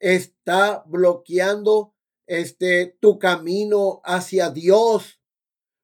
Está 0.00 0.84
bloqueando 0.86 1.95
este 2.26 2.96
tu 3.00 3.18
camino 3.18 4.00
hacia 4.04 4.50
Dios. 4.50 5.20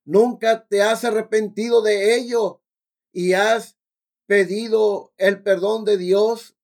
Nunca 0.05 0.67
te 0.67 0.83
has 0.83 1.05
arrepentido 1.05 1.83
de 1.83 2.17
ello 2.17 2.63
y 3.13 3.35
has 3.35 3.79
pedido 4.27 5.13
el 5.19 5.43
perdón 5.43 5.85
de 5.85 5.99
Dios, 5.99 6.57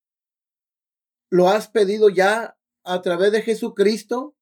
lo 1.30 1.48
has 1.48 1.68
pedido 1.68 2.08
ya 2.08 2.58
a 2.82 3.02
través 3.02 3.32
de 3.32 3.42
Jesucristo. 3.42 4.34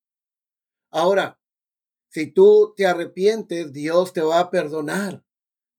Ahora, 0.91 1.41
si 2.09 2.29
tú 2.29 2.73
te 2.77 2.87
arrepientes, 2.87 3.73
Dios 3.73 4.13
te 4.13 4.23
va 4.23 4.39
a 4.39 4.51
perdonar, 4.51 5.25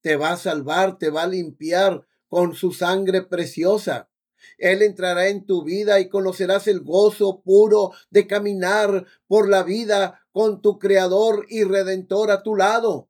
te 0.02 0.17
va 0.17 0.34
a 0.34 0.38
salvar, 0.38 0.98
te 0.98 1.10
va 1.10 1.24
a 1.24 1.28
limpiar 1.28 2.06
con 2.28 2.54
su 2.54 2.74
sangre 2.74 3.24
preciosa. 3.24 4.12
Él 4.58 4.82
entrará 4.82 5.28
en 5.28 5.46
tu 5.46 5.64
vida 5.64 6.00
y 6.00 6.10
conocerás 6.10 6.68
el 6.68 6.82
gozo 6.82 7.42
puro 7.42 7.92
de 8.10 8.28
caminar 8.28 9.06
por 9.28 9.50
la 9.50 9.64
vida 9.64 10.22
con 10.32 10.62
tu 10.62 10.80
Creador 10.80 11.46
y 11.50 11.64
Redentor 11.64 12.32
a 12.32 12.44
tu 12.44 12.56
lado. 12.56 13.10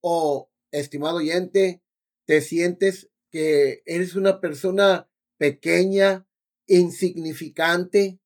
Oh, 0.00 0.50
estimado 0.70 1.16
oyente, 1.16 1.82
te 2.26 2.40
sientes 2.40 3.10
que 3.30 3.82
eres 3.86 4.14
una 4.14 4.40
persona 4.40 5.08
pequeña, 5.38 6.26
insignificante, 6.66 8.18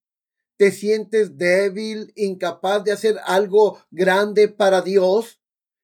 te 0.56 0.72
sientes 0.72 1.38
débil, 1.38 2.12
incapaz 2.16 2.84
de 2.84 2.92
hacer 2.92 3.18
algo 3.24 3.82
grande 3.90 4.48
para 4.48 4.82
Dios, 4.82 5.40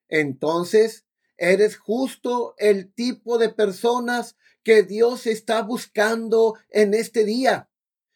entonces 0.08 1.06
eres 1.38 1.76
justo 1.76 2.54
el 2.58 2.92
tipo 2.92 3.38
de 3.38 3.48
personas 3.48 4.36
que 4.66 4.82
Dios 4.82 5.26
está 5.26 5.62
buscando 5.62 6.56
en 6.70 6.92
este 6.92 7.24
día. 7.24 7.70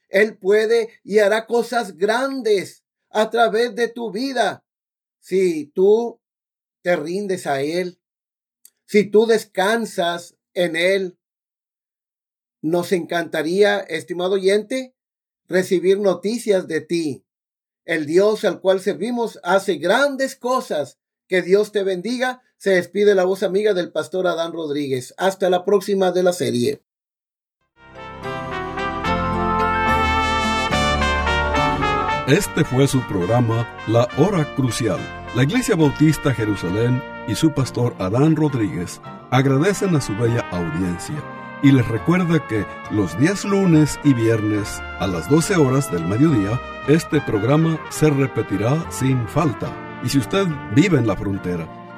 Él 0.09 0.37
puede 0.37 0.91
y 1.05 1.21
hará 1.21 1.47
cosas 1.47 1.97
grandes 1.97 2.85
a 3.09 3.31
través 3.31 3.75
de 3.75 3.89
tu 3.89 4.11
vida 4.11 4.65
si 5.21 5.67
tú 5.67 6.21
te 6.83 6.97
rindes 6.97 7.47
a 7.47 7.63
Él 7.63 8.01
si 8.91 9.05
tú 9.05 9.25
descansas 9.25 10.37
en 10.53 10.75
Él, 10.75 11.17
nos 12.61 12.91
encantaría, 12.91 13.79
estimado 13.79 14.33
oyente, 14.33 14.97
recibir 15.47 16.01
noticias 16.01 16.67
de 16.67 16.81
ti. 16.81 17.25
El 17.85 18.05
Dios 18.05 18.45
al 18.45 18.61
cual 18.61 18.81
servimos 18.81 19.39
hace 19.45 19.77
grandes 19.77 20.35
cosas. 20.35 20.99
Que 21.29 21.41
Dios 21.41 21.71
te 21.71 21.85
bendiga. 21.85 22.43
Se 22.61 22.73
despide 22.73 23.15
la 23.15 23.25
voz 23.25 23.43
amiga 23.43 23.73
del 23.73 23.91
pastor 23.91 24.27
Adán 24.27 24.53
Rodríguez. 24.53 25.15
Hasta 25.17 25.49
la 25.49 25.65
próxima 25.65 26.13
de 26.13 26.23
la 26.23 26.35
serie. 26.35 26.83
Este 32.29 32.63
fue 32.65 32.87
su 32.87 33.01
programa 33.09 33.67
La 33.87 34.07
Hora 34.19 34.47
Crucial. 34.57 35.01
La 35.35 35.45
Iglesia 35.45 35.75
Bautista 35.75 36.35
Jerusalén 36.35 37.03
y 37.27 37.35
su 37.35 37.51
pastor 37.55 37.95
Adán 37.99 38.37
Rodríguez 38.37 39.01
agradecen 39.31 39.97
a 39.97 40.03
su 40.03 40.15
bella 40.17 40.47
audiencia 40.51 41.17
y 41.63 41.73
les 41.73 41.89
recuerda 41.89 42.47
que 42.47 42.67
los 42.91 43.19
días 43.19 43.47
lunes 43.47 43.99
y 44.05 44.13
viernes 44.13 44.83
a 44.99 45.07
las 45.07 45.31
12 45.31 45.57
horas 45.57 45.91
del 45.91 46.05
mediodía, 46.05 46.61
este 46.89 47.23
programa 47.23 47.81
se 47.89 48.11
repetirá 48.11 48.85
sin 48.91 49.27
falta. 49.29 49.75
Y 50.05 50.11
si 50.11 50.19
usted 50.19 50.47
vive 50.75 50.99
en 50.99 51.07
la 51.07 51.17
frontera, 51.17 51.80